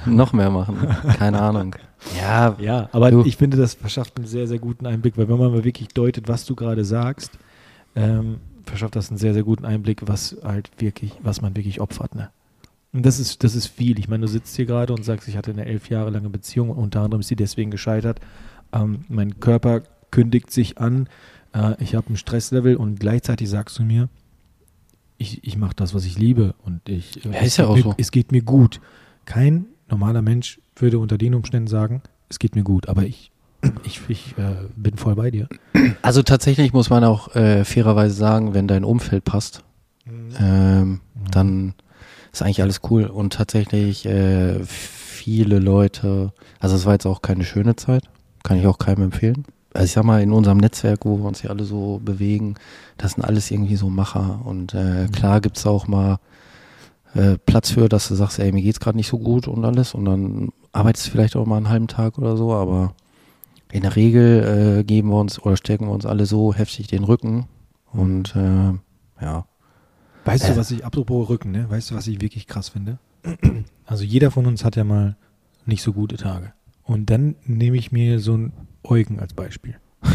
noch 0.05 0.33
mehr 0.33 0.49
machen. 0.49 0.77
Keine 1.17 1.41
Ahnung. 1.41 1.75
Ja, 2.17 2.55
Ja, 2.59 2.89
aber 2.91 3.11
Du- 3.11 3.25
ich 3.25 3.37
finde, 3.37 3.57
das 3.57 3.73
verschafft 3.75 4.17
einen 4.17 4.27
sehr, 4.27 4.47
sehr 4.47 4.59
guten 4.59 4.85
Einblick, 4.85 5.17
weil 5.17 5.29
wenn 5.29 5.37
man 5.37 5.51
mal 5.51 5.63
wirklich 5.63 5.89
deutet, 5.89 6.27
was 6.27 6.45
du 6.45 6.55
gerade 6.55 6.83
sagst, 6.85 7.37
ähm, 7.95 8.37
verschafft 8.65 8.95
das 8.95 9.09
einen 9.09 9.17
sehr, 9.17 9.33
sehr 9.33 9.43
guten 9.43 9.65
Einblick, 9.65 10.07
was 10.07 10.37
halt 10.43 10.69
wirklich, 10.79 11.13
was 11.23 11.41
man 11.41 11.55
wirklich 11.55 11.79
opfert, 11.81 12.15
ne? 12.15 12.29
Und 12.93 13.05
das 13.05 13.19
ist, 13.19 13.43
das 13.45 13.55
ist 13.55 13.67
viel. 13.67 13.97
Ich 13.99 14.09
meine, 14.09 14.21
du 14.25 14.27
sitzt 14.27 14.53
hier 14.55 14.65
gerade 14.65 14.93
und 14.93 15.03
sagst, 15.05 15.27
ich 15.29 15.37
hatte 15.37 15.51
eine 15.51 15.65
elf 15.65 15.89
Jahre 15.89 16.09
lange 16.09 16.29
Beziehung, 16.29 16.69
unter 16.71 17.01
anderem 17.01 17.21
ist 17.21 17.29
sie 17.29 17.37
deswegen 17.37 17.71
gescheitert. 17.71 18.19
Ähm, 18.73 19.05
mein 19.07 19.39
Körper 19.39 19.83
kündigt 20.11 20.51
sich 20.51 20.77
an, 20.77 21.07
äh, 21.53 21.81
ich 21.81 21.95
habe 21.95 22.11
ein 22.11 22.17
Stresslevel 22.17 22.75
und 22.75 22.99
gleichzeitig 22.99 23.49
sagst 23.49 23.79
du 23.79 23.83
mir, 23.83 24.09
ich, 25.17 25.43
ich 25.45 25.57
mache 25.57 25.75
das, 25.75 25.93
was 25.93 26.03
ich 26.05 26.17
liebe 26.17 26.55
und 26.65 26.87
ich, 26.89 27.15
Ja, 27.23 27.31
es 27.31 27.47
ist 27.47 27.57
ja 27.57 27.67
auch 27.67 27.77
so. 27.77 27.93
es 27.97 28.11
geht 28.11 28.31
mir 28.31 28.41
gut. 28.41 28.81
Kein 29.25 29.65
normaler 29.89 30.21
Mensch 30.21 30.59
würde 30.81 30.99
unter 30.99 31.17
den 31.17 31.35
Umständen 31.35 31.67
sagen, 31.67 32.01
es 32.29 32.39
geht 32.39 32.55
mir 32.55 32.63
gut, 32.63 32.87
aber 32.89 33.03
ich, 33.03 33.31
ich, 33.83 34.01
ich 34.07 34.37
äh, 34.37 34.67
bin 34.75 34.97
voll 34.97 35.15
bei 35.15 35.31
dir. 35.31 35.47
also 36.01 36.23
tatsächlich 36.23 36.73
muss 36.73 36.89
man 36.89 37.03
auch 37.03 37.35
äh, 37.35 37.65
fairerweise 37.65 38.15
sagen, 38.15 38.53
wenn 38.53 38.67
dein 38.67 38.83
Umfeld 38.83 39.23
passt, 39.23 39.63
ähm, 40.39 41.01
dann 41.31 41.73
ist 42.31 42.41
eigentlich 42.41 42.61
alles 42.61 42.81
cool. 42.89 43.05
Und 43.05 43.33
tatsächlich 43.33 44.05
äh, 44.05 44.59
viele 44.63 45.59
Leute, 45.59 46.33
also 46.59 46.75
es 46.75 46.85
war 46.85 46.93
jetzt 46.93 47.05
auch 47.05 47.21
keine 47.21 47.43
schöne 47.43 47.75
Zeit, 47.75 48.03
kann 48.43 48.57
ich 48.57 48.67
auch 48.67 48.77
keinem 48.77 49.03
empfehlen. 49.03 49.45
Also 49.73 49.85
ich 49.85 49.91
sag 49.91 50.03
mal, 50.03 50.21
in 50.21 50.33
unserem 50.33 50.57
Netzwerk, 50.57 51.05
wo 51.05 51.17
wir 51.17 51.25
uns 51.25 51.41
hier 51.41 51.49
alle 51.49 51.63
so 51.63 52.01
bewegen, 52.03 52.55
das 52.97 53.13
sind 53.13 53.23
alles 53.23 53.51
irgendwie 53.51 53.77
so 53.77 53.89
Macher. 53.89 54.41
Und 54.43 54.73
äh, 54.73 55.07
klar 55.11 55.39
gibt's 55.39 55.65
auch 55.65 55.87
mal 55.87 56.19
äh, 57.13 57.37
Platz 57.37 57.71
für, 57.71 57.89
dass 57.89 58.07
du 58.07 58.15
sagst, 58.15 58.39
ey, 58.39 58.51
mir 58.51 58.61
geht's 58.61 58.79
gerade 58.79 58.97
nicht 58.97 59.07
so 59.07 59.19
gut 59.19 59.47
und 59.47 59.63
alles. 59.65 59.93
Und 59.93 60.05
dann 60.05 60.49
arbeitest 60.71 61.07
du 61.07 61.11
vielleicht 61.11 61.35
auch 61.35 61.45
mal 61.45 61.57
einen 61.57 61.69
halben 61.69 61.87
Tag 61.87 62.17
oder 62.17 62.37
so, 62.37 62.53
aber 62.53 62.93
in 63.71 63.81
der 63.83 63.95
Regel 63.95 64.79
äh, 64.79 64.83
geben 64.83 65.09
wir 65.09 65.19
uns 65.19 65.39
oder 65.41 65.57
stärken 65.57 65.87
wir 65.87 65.93
uns 65.93 66.05
alle 66.05 66.25
so 66.25 66.53
heftig 66.53 66.87
den 66.87 67.03
Rücken. 67.03 67.47
Und 67.93 68.35
äh, 68.35 68.73
ja, 69.23 69.45
Weißt 70.25 70.45
Äh. 70.45 70.53
du, 70.53 70.57
was 70.57 70.71
ich, 70.71 70.85
apropos 70.85 71.29
Rücken, 71.29 71.51
ne? 71.51 71.69
Weißt 71.69 71.91
du, 71.91 71.95
was 71.95 72.07
ich 72.07 72.21
wirklich 72.21 72.47
krass 72.47 72.69
finde? 72.69 72.97
Also 73.85 74.05
jeder 74.05 74.31
von 74.31 74.45
uns 74.45 74.63
hat 74.63 74.77
ja 74.77 74.85
mal 74.85 75.17
nicht 75.65 75.81
so 75.81 75.91
gute 75.91 76.15
Tage. 76.15 76.53
Und 76.83 77.09
dann 77.09 77.35
nehme 77.43 77.75
ich 77.75 77.91
mir 77.91 78.21
so 78.21 78.33
einen 78.35 78.53
Eugen 78.83 79.19
als 79.19 79.33
Beispiel. 79.33 79.75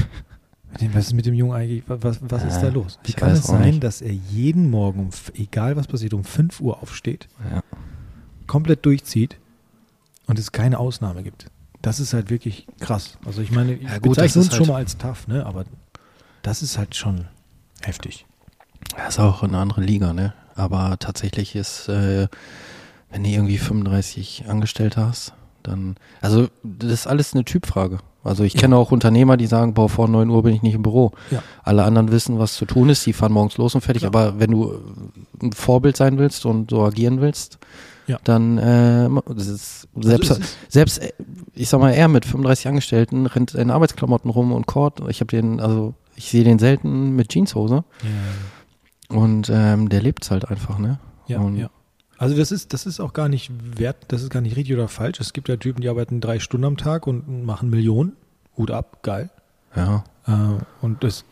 Was 0.92 1.06
ist 1.06 1.12
mit 1.14 1.24
dem 1.26 1.34
Jungen 1.34 1.52
eigentlich, 1.54 1.84
was, 1.86 2.18
was 2.20 2.44
ist 2.44 2.60
da 2.60 2.68
los? 2.68 2.98
Wie 3.04 3.10
ich 3.10 3.16
kann 3.16 3.30
es 3.30 3.44
sein, 3.44 3.62
nicht. 3.62 3.84
dass 3.84 4.02
er 4.02 4.12
jeden 4.12 4.68
Morgen, 4.70 5.00
um, 5.00 5.10
egal 5.34 5.76
was 5.76 5.86
passiert, 5.86 6.12
um 6.12 6.22
5 6.24 6.60
Uhr 6.60 6.82
aufsteht, 6.82 7.28
ja. 7.50 7.62
komplett 8.46 8.84
durchzieht 8.84 9.38
und 10.26 10.38
es 10.38 10.52
keine 10.52 10.78
Ausnahme 10.78 11.22
gibt? 11.22 11.46
Das 11.82 12.00
ist 12.00 12.12
halt 12.12 12.30
wirklich 12.30 12.66
krass. 12.80 13.16
Also 13.24 13.40
ich 13.42 13.52
meine, 13.52 13.74
ich 13.74 13.82
Ja, 13.84 13.94
gut, 13.98 14.10
bezeichne 14.16 14.26
das 14.26 14.36
uns 14.36 14.46
ist 14.48 14.52
schon 14.54 14.60
halt- 14.66 14.68
mal 14.68 14.76
als 14.78 14.98
tough, 14.98 15.28
ne? 15.28 15.46
Aber 15.46 15.64
das 16.42 16.62
ist 16.62 16.76
halt 16.78 16.94
schon 16.94 17.26
heftig. 17.82 18.26
Das 18.96 19.14
ist 19.14 19.18
auch 19.20 19.42
eine 19.42 19.58
andere 19.58 19.80
Liga, 19.82 20.12
ne? 20.12 20.34
Aber 20.56 20.96
tatsächlich 20.98 21.54
ist, 21.54 21.88
äh, 21.88 22.28
wenn 23.10 23.22
du 23.24 23.30
irgendwie 23.30 23.58
35 23.58 24.44
Angestellte 24.48 25.06
hast, 25.06 25.32
dann, 25.66 25.96
also 26.20 26.48
das 26.62 26.90
ist 26.92 27.06
alles 27.06 27.34
eine 27.34 27.44
Typfrage. 27.44 27.98
Also 28.24 28.42
ich 28.42 28.54
Ja. 28.54 28.60
kenne 28.62 28.76
auch 28.76 28.90
Unternehmer, 28.90 29.36
die 29.36 29.46
sagen, 29.46 29.72
boah, 29.74 29.88
vor 29.88 30.08
9 30.08 30.28
Uhr 30.30 30.42
bin 30.42 30.52
ich 30.54 30.62
nicht 30.62 30.74
im 30.74 30.82
Büro. 30.82 31.12
Ja. 31.30 31.42
Alle 31.62 31.84
anderen 31.84 32.10
wissen, 32.10 32.38
was 32.38 32.54
zu 32.54 32.64
tun 32.64 32.88
ist, 32.88 33.06
die 33.06 33.12
fahren 33.12 33.32
morgens 33.32 33.56
los 33.56 33.74
und 33.74 33.82
fertig. 33.82 34.02
Ja. 34.02 34.08
Aber 34.08 34.40
wenn 34.40 34.50
du 34.50 34.74
ein 35.42 35.52
Vorbild 35.52 35.96
sein 35.96 36.18
willst 36.18 36.44
und 36.44 36.70
so 36.70 36.82
agieren 36.84 37.20
willst, 37.20 37.58
Ja. 38.08 38.18
dann 38.24 38.58
äh, 38.58 39.08
das 39.32 39.46
ist 39.46 39.88
selbst, 40.00 40.30
Also 40.32 40.42
selbst, 40.68 40.98
äh, 40.98 41.12
ich 41.54 41.68
sag 41.68 41.80
mal, 41.80 41.90
er 41.92 42.08
mit 42.08 42.24
35 42.24 42.66
Angestellten 42.68 43.26
rennt 43.26 43.54
in 43.54 43.70
Arbeitsklamotten 43.70 44.30
rum 44.30 44.52
und 44.52 44.66
Kord. 44.66 45.00
Ich 45.08 45.20
habe 45.20 45.28
den, 45.28 45.60
also 45.60 45.94
ich 46.16 46.28
sehe 46.30 46.42
den 46.44 46.58
selten 46.58 47.14
mit 47.14 47.28
Jeanshose. 47.28 47.84
Ja, 48.02 49.16
Und 49.16 49.50
ähm, 49.54 49.88
der 49.88 50.02
lebt 50.02 50.28
halt 50.30 50.48
einfach, 50.48 50.78
ne? 50.78 50.98
Ja, 51.28 51.38
Und- 51.38 51.56
ja. 51.56 51.68
Also 52.18 52.36
das 52.36 52.50
ist, 52.50 52.72
das 52.72 52.86
ist 52.86 53.00
auch 53.00 53.12
gar 53.12 53.28
nicht 53.28 53.50
wert, 53.78 53.96
das 54.08 54.22
ist 54.22 54.30
gar 54.30 54.40
nicht 54.40 54.56
richtig 54.56 54.74
oder 54.74 54.88
falsch. 54.88 55.20
Es 55.20 55.32
gibt 55.32 55.48
ja 55.48 55.56
Typen, 55.56 55.82
die 55.82 55.88
arbeiten 55.88 56.20
drei 56.20 56.38
Stunden 56.38 56.64
am 56.64 56.76
Tag 56.76 57.06
und 57.06 57.44
machen 57.44 57.68
Millionen. 57.70 58.12
Hut 58.56 58.70
ab, 58.70 59.02
geil. 59.02 59.28
Ja. 59.74 60.04
Äh, 60.26 60.32
und 60.80 61.04
es 61.04 61.24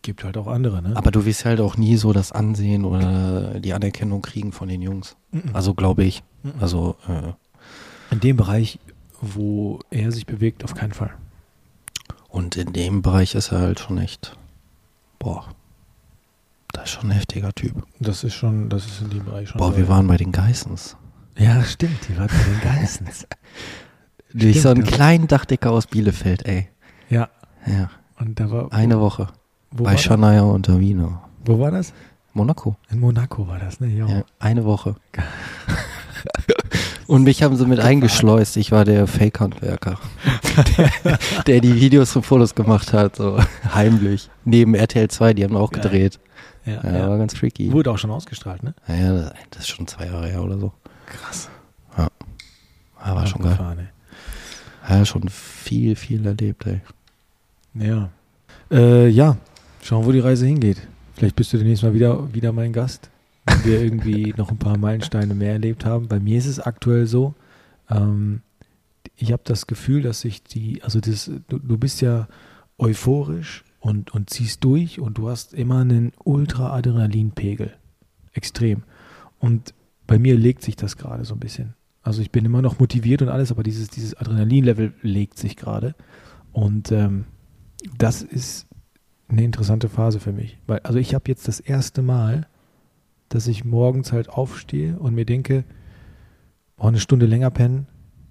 gibt 0.00 0.24
halt 0.24 0.36
auch 0.38 0.46
andere, 0.46 0.80
ne? 0.82 0.96
Aber 0.96 1.10
du 1.10 1.26
wirst 1.26 1.44
halt 1.44 1.60
auch 1.60 1.76
nie 1.76 1.96
so 1.96 2.12
das 2.12 2.32
Ansehen 2.32 2.84
oder 2.84 3.60
die 3.60 3.74
Anerkennung 3.74 4.22
kriegen 4.22 4.52
von 4.52 4.68
den 4.68 4.80
Jungs. 4.80 5.16
Mhm. 5.32 5.50
Also 5.52 5.74
glaube 5.74 6.04
ich. 6.04 6.22
Mhm. 6.42 6.52
Also 6.60 6.96
äh, 7.08 7.32
in 8.10 8.20
dem 8.20 8.36
Bereich, 8.38 8.78
wo 9.20 9.80
er 9.90 10.10
sich 10.12 10.26
bewegt, 10.26 10.64
auf 10.64 10.74
keinen 10.74 10.92
Fall. 10.92 11.12
und 12.28 12.56
in 12.56 12.72
dem 12.72 13.02
Bereich 13.02 13.34
ist 13.34 13.52
er 13.52 13.60
halt 13.60 13.80
schon 13.80 13.98
echt, 13.98 14.36
boah, 15.18 15.44
das 16.72 16.84
ist 16.84 16.90
schon 16.90 17.10
ein 17.10 17.12
heftiger 17.12 17.52
Typ. 17.52 17.82
Das 18.00 18.24
ist 18.24 18.34
schon, 18.34 18.68
das 18.68 18.86
ist 18.86 19.00
in 19.02 19.10
dem 19.10 19.24
Bereich 19.24 19.48
schon. 19.48 19.58
Boah, 19.58 19.76
wir 19.76 19.88
waren 19.88 20.06
bei 20.06 20.16
den 20.16 20.32
Geissens. 20.32 20.96
Ja, 21.38 21.62
stimmt, 21.64 21.98
die 22.08 22.16
war 22.18 22.26
bei 22.26 22.34
den 22.34 22.60
Geissens. 22.62 23.26
Durch 24.34 24.62
so 24.62 24.70
einen 24.70 24.84
kleinen 24.84 25.28
Dachdecker 25.28 25.70
aus 25.70 25.86
Bielefeld, 25.86 26.46
ey. 26.46 26.68
ja, 27.10 27.28
Ja, 27.66 27.90
und 28.18 28.40
da 28.40 28.50
war. 28.50 28.72
eine 28.72 28.98
Woche. 29.00 29.28
wo, 29.70 29.84
bei? 29.84 29.96
Shania 29.96 30.42
und 30.42 30.68
Davino. 30.68 31.20
wo 31.44 31.58
war 31.58 31.70
das? 31.70 31.92
Monaco. 32.34 32.76
In 32.90 33.00
Monaco 33.00 33.46
war 33.46 33.58
das, 33.58 33.78
ne? 33.80 33.88
Ja. 33.88 34.06
Ja, 34.06 34.24
eine 34.38 34.64
Woche. 34.64 34.96
Und 37.06 37.24
mich 37.24 37.42
haben 37.42 37.56
sie 37.56 37.66
mit 37.66 37.80
eingeschleust. 37.80 38.56
Ich 38.56 38.72
war 38.72 38.84
der 38.84 39.06
Fake-Handwerker, 39.06 39.98
der, 41.04 41.18
der 41.46 41.60
die 41.60 41.74
Videos 41.74 42.14
und 42.16 42.22
Fotos 42.24 42.54
gemacht 42.54 42.92
hat, 42.92 43.16
so 43.16 43.38
heimlich. 43.74 44.30
Neben 44.44 44.74
RTL 44.74 45.08
2, 45.08 45.34
die 45.34 45.44
haben 45.44 45.56
auch 45.56 45.70
Geil. 45.72 45.82
gedreht. 45.82 46.20
Ja, 46.64 46.80
Ja, 46.84 46.98
ja. 46.98 47.08
war 47.08 47.18
ganz 47.18 47.34
freaky. 47.36 47.72
Wurde 47.72 47.90
auch 47.90 47.98
schon 47.98 48.10
ausgestrahlt, 48.10 48.62
ne? 48.62 48.74
Ja, 48.88 49.12
das- 49.12 49.32
das 49.50 49.58
ist 49.60 49.68
schon 49.68 49.86
zwei 49.86 50.06
Jahre 50.06 50.28
her 50.28 50.42
oder 50.42 50.58
so. 50.58 50.72
Krass. 51.06 51.48
Ja, 51.96 53.16
war 53.16 53.26
schon 53.26 53.42
geil. 53.42 53.52
Abgefahren, 53.52 53.88
Ja, 54.88 55.04
schon 55.04 55.28
viel, 55.28 55.96
viel 55.96 56.24
erlebt, 56.24 56.66
ey. 56.66 56.80
ey. 57.80 57.88
Ja. 57.88 58.10
Äh, 58.70 59.08
ja, 59.08 59.36
schauen, 59.82 60.04
wo 60.06 60.12
die 60.12 60.20
Reise 60.20 60.46
hingeht. 60.46 60.76
Vielleicht 61.14 61.34
bist 61.36 61.52
du 61.52 61.58
demnächst 61.58 61.82
mal 61.82 61.94
wieder, 61.94 62.32
wieder 62.32 62.52
mein 62.52 62.72
Gast, 62.72 63.10
wenn 63.46 63.64
wir 63.64 63.80
irgendwie 63.82 64.32
noch 64.36 64.50
ein 64.50 64.56
paar 64.58 64.78
Meilensteine 64.78 65.34
mehr 65.34 65.52
erlebt 65.52 65.84
haben. 65.84 66.06
Bei 66.08 66.20
mir 66.20 66.38
ist 66.38 66.46
es 66.46 66.60
aktuell 66.60 67.06
so, 67.08 67.34
ähm, 67.90 68.42
ich 69.16 69.32
habe 69.32 69.42
das 69.44 69.66
Gefühl, 69.66 70.02
dass 70.02 70.20
sich 70.20 70.42
die, 70.44 70.82
also 70.82 71.00
das, 71.00 71.28
du, 71.48 71.58
du 71.58 71.76
bist 71.78 72.00
ja 72.02 72.28
euphorisch 72.78 73.64
und, 73.82 74.14
und 74.14 74.30
ziehst 74.30 74.62
durch 74.62 75.00
und 75.00 75.18
du 75.18 75.28
hast 75.28 75.52
immer 75.52 75.80
einen 75.80 76.12
Ultra-Adrenalinpegel. 76.22 77.72
Extrem. 78.32 78.84
Und 79.40 79.74
bei 80.06 80.20
mir 80.20 80.38
legt 80.38 80.62
sich 80.62 80.76
das 80.76 80.96
gerade 80.96 81.24
so 81.24 81.34
ein 81.34 81.40
bisschen. 81.40 81.74
Also 82.00 82.22
ich 82.22 82.30
bin 82.30 82.44
immer 82.44 82.62
noch 82.62 82.78
motiviert 82.78 83.22
und 83.22 83.28
alles, 83.28 83.50
aber 83.50 83.64
dieses, 83.64 83.88
dieses 83.88 84.14
Adrenalinlevel 84.14 84.94
legt 85.02 85.36
sich 85.36 85.56
gerade. 85.56 85.96
Und 86.52 86.92
ähm, 86.92 87.24
das 87.98 88.22
ist 88.22 88.68
eine 89.28 89.42
interessante 89.42 89.88
Phase 89.88 90.20
für 90.20 90.32
mich. 90.32 90.58
Weil, 90.68 90.78
also 90.80 91.00
ich 91.00 91.12
habe 91.12 91.24
jetzt 91.26 91.48
das 91.48 91.58
erste 91.58 92.02
Mal, 92.02 92.46
dass 93.30 93.48
ich 93.48 93.64
morgens 93.64 94.12
halt 94.12 94.28
aufstehe 94.28 94.96
und 94.96 95.14
mir 95.14 95.26
denke, 95.26 95.64
oh, 96.76 96.86
eine 96.86 97.00
Stunde 97.00 97.26
länger 97.26 97.50
pennen 97.50 97.88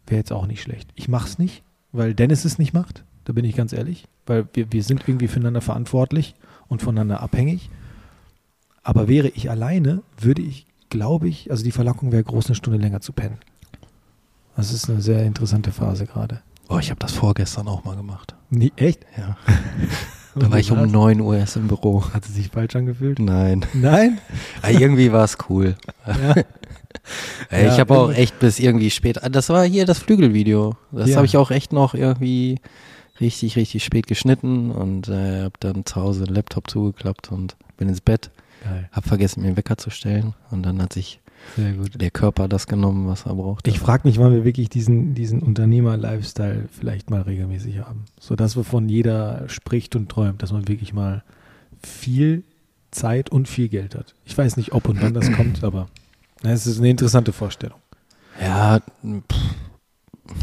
wäre 0.08 0.20
jetzt 0.20 0.32
auch 0.32 0.48
nicht 0.48 0.62
schlecht. 0.62 0.92
Ich 0.96 1.10
mache 1.10 1.28
es 1.28 1.40
nicht, 1.40 1.64
weil 1.92 2.14
Dennis 2.14 2.46
es 2.46 2.58
nicht 2.58 2.74
macht. 2.74 3.04
Da 3.32 3.34
bin 3.36 3.46
ich 3.46 3.56
ganz 3.56 3.72
ehrlich, 3.72 4.10
weil 4.26 4.46
wir, 4.54 4.74
wir 4.74 4.84
sind 4.84 5.08
irgendwie 5.08 5.30
füreinander 5.30 5.62
verantwortlich 5.62 6.36
und 6.68 6.82
voneinander 6.82 7.22
abhängig. 7.22 7.70
Aber 8.84 9.08
wäre 9.08 9.30
ich 9.30 9.50
alleine, 9.50 10.02
würde 10.20 10.42
ich, 10.42 10.66
glaube 10.90 11.30
ich, 11.30 11.50
also 11.50 11.64
die 11.64 11.72
Verlockung 11.72 12.12
wäre 12.12 12.26
groß, 12.26 12.48
eine 12.48 12.56
Stunde 12.56 12.78
länger 12.78 13.00
zu 13.00 13.14
pennen. 13.14 13.38
Das 14.58 14.74
ist 14.74 14.90
eine 14.90 15.02
sehr 15.02 15.24
interessante 15.24 15.72
Phase 15.72 16.08
gerade. 16.08 16.42
Oh, 16.68 16.78
ich 16.78 16.90
habe 16.90 17.00
das 17.00 17.14
vorgestern 17.14 17.70
auch 17.70 17.86
mal 17.86 17.96
gemacht. 17.96 18.36
Nee, 18.50 18.74
echt? 18.76 19.06
Ja. 19.18 19.38
Da 20.34 20.50
war 20.50 20.60
ich 20.60 20.72
um 20.72 20.90
9 20.90 21.20
Uhr 21.20 21.36
erst 21.38 21.58
im 21.58 21.68
Büro. 21.68 22.06
Hat 22.14 22.26
es 22.26 22.36
sich 22.36 22.48
falsch 22.50 22.76
angefühlt? 22.78 23.20
Nein. 23.20 23.66
Nein? 23.74 24.20
Ja, 24.64 24.70
irgendwie 24.80 25.12
war 25.14 25.24
es 25.26 25.38
cool. 25.50 25.76
Ja. 26.06 26.34
Ey, 27.50 27.66
Ja, 27.66 27.74
ich 27.74 27.80
habe 27.80 27.98
auch 27.98 28.12
echt 28.14 28.40
bis 28.40 28.60
irgendwie 28.60 28.90
spät. 28.92 29.20
Das 29.32 29.50
war 29.50 29.66
hier 29.66 29.86
das 29.86 30.00
Flügelvideo. 30.00 30.76
Das 30.92 31.10
Ja. 31.10 31.16
habe 31.18 31.26
ich 31.26 31.36
auch 31.38 31.52
echt 31.52 31.74
noch 31.74 31.94
irgendwie 31.96 32.60
richtig, 33.22 33.56
richtig 33.56 33.84
spät 33.84 34.08
geschnitten 34.08 34.72
und 34.72 35.08
äh, 35.08 35.44
habe 35.44 35.54
dann 35.60 35.86
zu 35.86 35.96
Hause 35.96 36.26
den 36.26 36.36
Laptop 36.36 36.70
zugeklappt 36.70 37.32
und 37.32 37.56
bin 37.78 37.88
ins 37.88 38.02
Bett. 38.02 38.32
Geil. 38.64 38.90
Hab 38.92 39.06
vergessen, 39.06 39.42
mir 39.42 39.48
einen 39.48 39.58
Wecker 39.58 39.78
zu 39.78 39.90
stellen 39.90 40.34
und 40.50 40.64
dann 40.64 40.82
hat 40.82 40.94
sich 40.94 41.20
der 41.58 42.12
Körper 42.12 42.48
das 42.48 42.68
genommen, 42.68 43.08
was 43.08 43.26
er 43.26 43.34
braucht. 43.34 43.68
Ich 43.68 43.80
frage 43.80 44.08
mich, 44.08 44.20
wann 44.20 44.32
wir 44.32 44.46
wirklich 44.46 44.70
diesen, 44.70 45.16
diesen 45.16 45.42
Unternehmer-Lifestyle 45.42 46.68
vielleicht 46.72 47.10
mal 47.10 47.22
regelmäßig 47.22 47.80
haben. 47.80 48.06
So 48.20 48.36
das, 48.36 48.56
wovon 48.56 48.90
jeder 48.90 49.50
spricht 49.50 49.96
und 49.96 50.10
träumt, 50.10 50.44
dass 50.44 50.52
man 50.52 50.68
wirklich 50.68 50.94
mal 50.94 51.24
viel 51.82 52.44
Zeit 52.92 53.32
und 53.32 53.48
viel 53.48 53.70
Geld 53.70 53.96
hat. 53.96 54.14
Ich 54.26 54.38
weiß 54.38 54.58
nicht, 54.58 54.74
ob 54.74 54.88
und 54.88 55.02
wann 55.02 55.14
das 55.14 55.32
kommt, 55.32 55.64
aber 55.64 55.88
na, 56.44 56.52
es 56.52 56.68
ist 56.68 56.78
eine 56.78 56.90
interessante 56.90 57.34
Vorstellung. 57.34 57.80
Ja, 58.40 58.80
pff, 58.80 60.36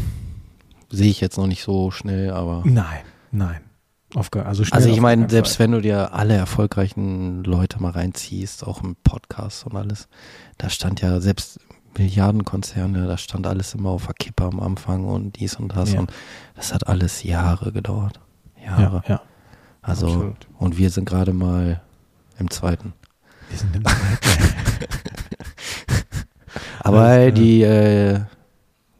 sehe 0.89 1.09
ich 1.09 1.21
jetzt 1.21 1.37
noch 1.37 1.47
nicht 1.47 1.63
so 1.63 1.91
schnell, 1.91 2.31
aber. 2.31 2.61
Nein, 2.65 3.01
nein. 3.31 3.61
Also 4.15 4.63
Also 4.71 4.89
ich 4.89 5.01
meine, 5.01 5.29
selbst 5.29 5.57
Fall. 5.57 5.65
wenn 5.65 5.71
du 5.73 5.81
dir 5.81 6.13
alle 6.13 6.33
erfolgreichen 6.33 7.43
Leute 7.43 7.79
mal 7.79 7.91
reinziehst, 7.91 8.65
auch 8.65 8.81
im 8.83 8.95
Podcast 9.03 9.67
und 9.67 9.75
alles, 9.75 10.07
da 10.57 10.69
stand 10.69 11.01
ja 11.01 11.21
selbst 11.21 11.59
Milliardenkonzerne, 11.95 13.05
da 13.05 13.17
stand 13.17 13.45
alles 13.45 13.75
immer 13.75 13.89
auf 13.91 14.07
der 14.07 14.15
Kippe 14.15 14.45
am 14.45 14.59
Anfang 14.61 15.05
und 15.05 15.39
dies 15.39 15.55
und 15.57 15.75
das 15.75 15.93
Ja. 15.93 15.99
und 15.99 16.11
das 16.55 16.73
hat 16.73 16.87
alles 16.87 17.21
Jahre 17.21 17.71
gedauert. 17.71 18.19
Jahre. 18.65 19.03
ja, 19.07 19.15
ja, 19.15 19.21
also 19.83 20.07
absolut. 20.07 20.47
und 20.57 20.77
wir 20.79 20.89
sind 20.89 21.05
gerade 21.05 21.33
mal 21.33 21.81
im 22.39 22.49
zweiten. 22.49 22.93
Wir 23.49 23.57
sind 23.59 23.75
im 23.75 23.83
Zweiten. 23.85 24.17
Aber 26.79 26.99
Alles 27.01 27.33
klar. 27.33 27.43
die, 27.43 27.61
äh, 27.61 28.19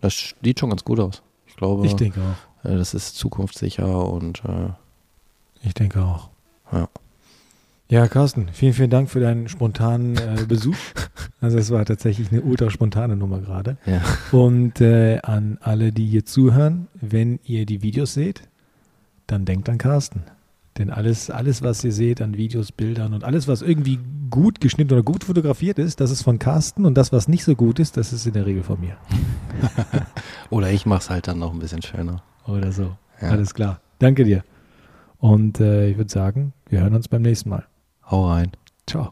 das 0.02 0.36
sieht 0.44 0.60
schon 0.60 0.70
ganz 0.70 0.84
gut 0.84 1.00
aus. 1.00 1.22
Ich 1.60 1.62
glaube, 1.62 1.86
Ich 1.88 1.96
denke 1.98 2.22
auch. 2.22 2.66
äh, 2.70 2.78
das 2.78 2.94
ist 2.94 3.18
zukunftssicher 3.18 4.06
und 4.10 4.44
äh, 4.46 4.70
Ich 5.62 5.74
denke 5.74 6.02
auch. 6.02 6.30
Ja. 6.72 6.88
Ja, 7.90 8.08
Carsten, 8.08 8.48
vielen, 8.54 8.72
vielen 8.74 8.90
Dank 8.92 9.10
für 9.10 9.20
deinen 9.20 9.50
spontanen 9.50 10.16
äh, 10.18 10.46
Besuch. 10.48 10.78
Also 11.42 11.58
es 11.58 11.72
war 11.72 11.86
tatsächlich 11.86 12.32
eine 12.34 12.42
ultra 12.42 12.70
spontane 12.70 13.16
Nummer 13.16 13.40
gerade. 13.40 13.78
ja. 13.86 14.02
Und 14.38 14.82
äh, 14.82 15.20
an 15.24 15.58
alle, 15.62 15.94
die 15.94 16.06
hier 16.06 16.26
zuhören, 16.26 16.88
wenn 16.96 17.40
ihr 17.46 17.66
die 17.66 17.82
Videos 17.82 18.14
seht, 18.14 18.42
dann 19.28 19.46
denkt 19.46 19.70
an 19.70 19.78
Carsten. 19.78 20.24
Denn 20.80 20.90
alles, 20.90 21.30
alles, 21.30 21.62
was 21.62 21.84
ihr 21.84 21.92
seht 21.92 22.22
an 22.22 22.38
Videos, 22.38 22.72
Bildern 22.72 23.14
und 23.14 23.26
alles, 23.26 23.50
was 23.50 23.62
irgendwie 23.62 24.00
gut 24.30 24.62
geschnitten 24.62 24.94
oder 24.94 25.04
gut 25.04 25.26
fotografiert 25.26 25.78
ist, 25.78 26.00
das 26.00 26.10
ist 26.10 26.22
von 26.22 26.40
Carsten 26.40 26.86
und 26.86 26.96
das, 26.96 27.12
was 27.12 27.28
nicht 27.28 27.44
so 27.44 27.54
gut 27.54 27.80
ist, 27.80 27.98
das 27.98 28.14
ist 28.14 28.26
in 28.26 28.32
der 28.34 28.46
Regel 28.46 28.64
von 28.64 28.80
mir. 28.80 28.96
Oder 30.50 30.72
ich 30.72 30.86
mach's 30.86 31.10
halt 31.10 31.28
dann 31.28 31.40
noch 31.40 31.52
ein 31.52 31.60
bisschen 31.60 31.82
schöner. 31.82 32.24
Oder 32.48 32.72
so. 32.72 32.96
Ja. 33.22 33.30
Alles 33.30 33.54
klar. 33.54 33.82
Danke 34.00 34.24
dir. 34.24 34.44
Und 35.18 35.60
äh, 35.60 35.90
ich 35.90 35.98
würde 35.98 36.10
sagen, 36.10 36.54
wir 36.70 36.80
hören 36.80 36.96
uns 36.96 37.10
beim 37.10 37.24
nächsten 37.24 37.50
Mal. 37.50 37.66
Hau 38.10 38.30
rein. 38.30 38.52
Ciao. 38.88 39.12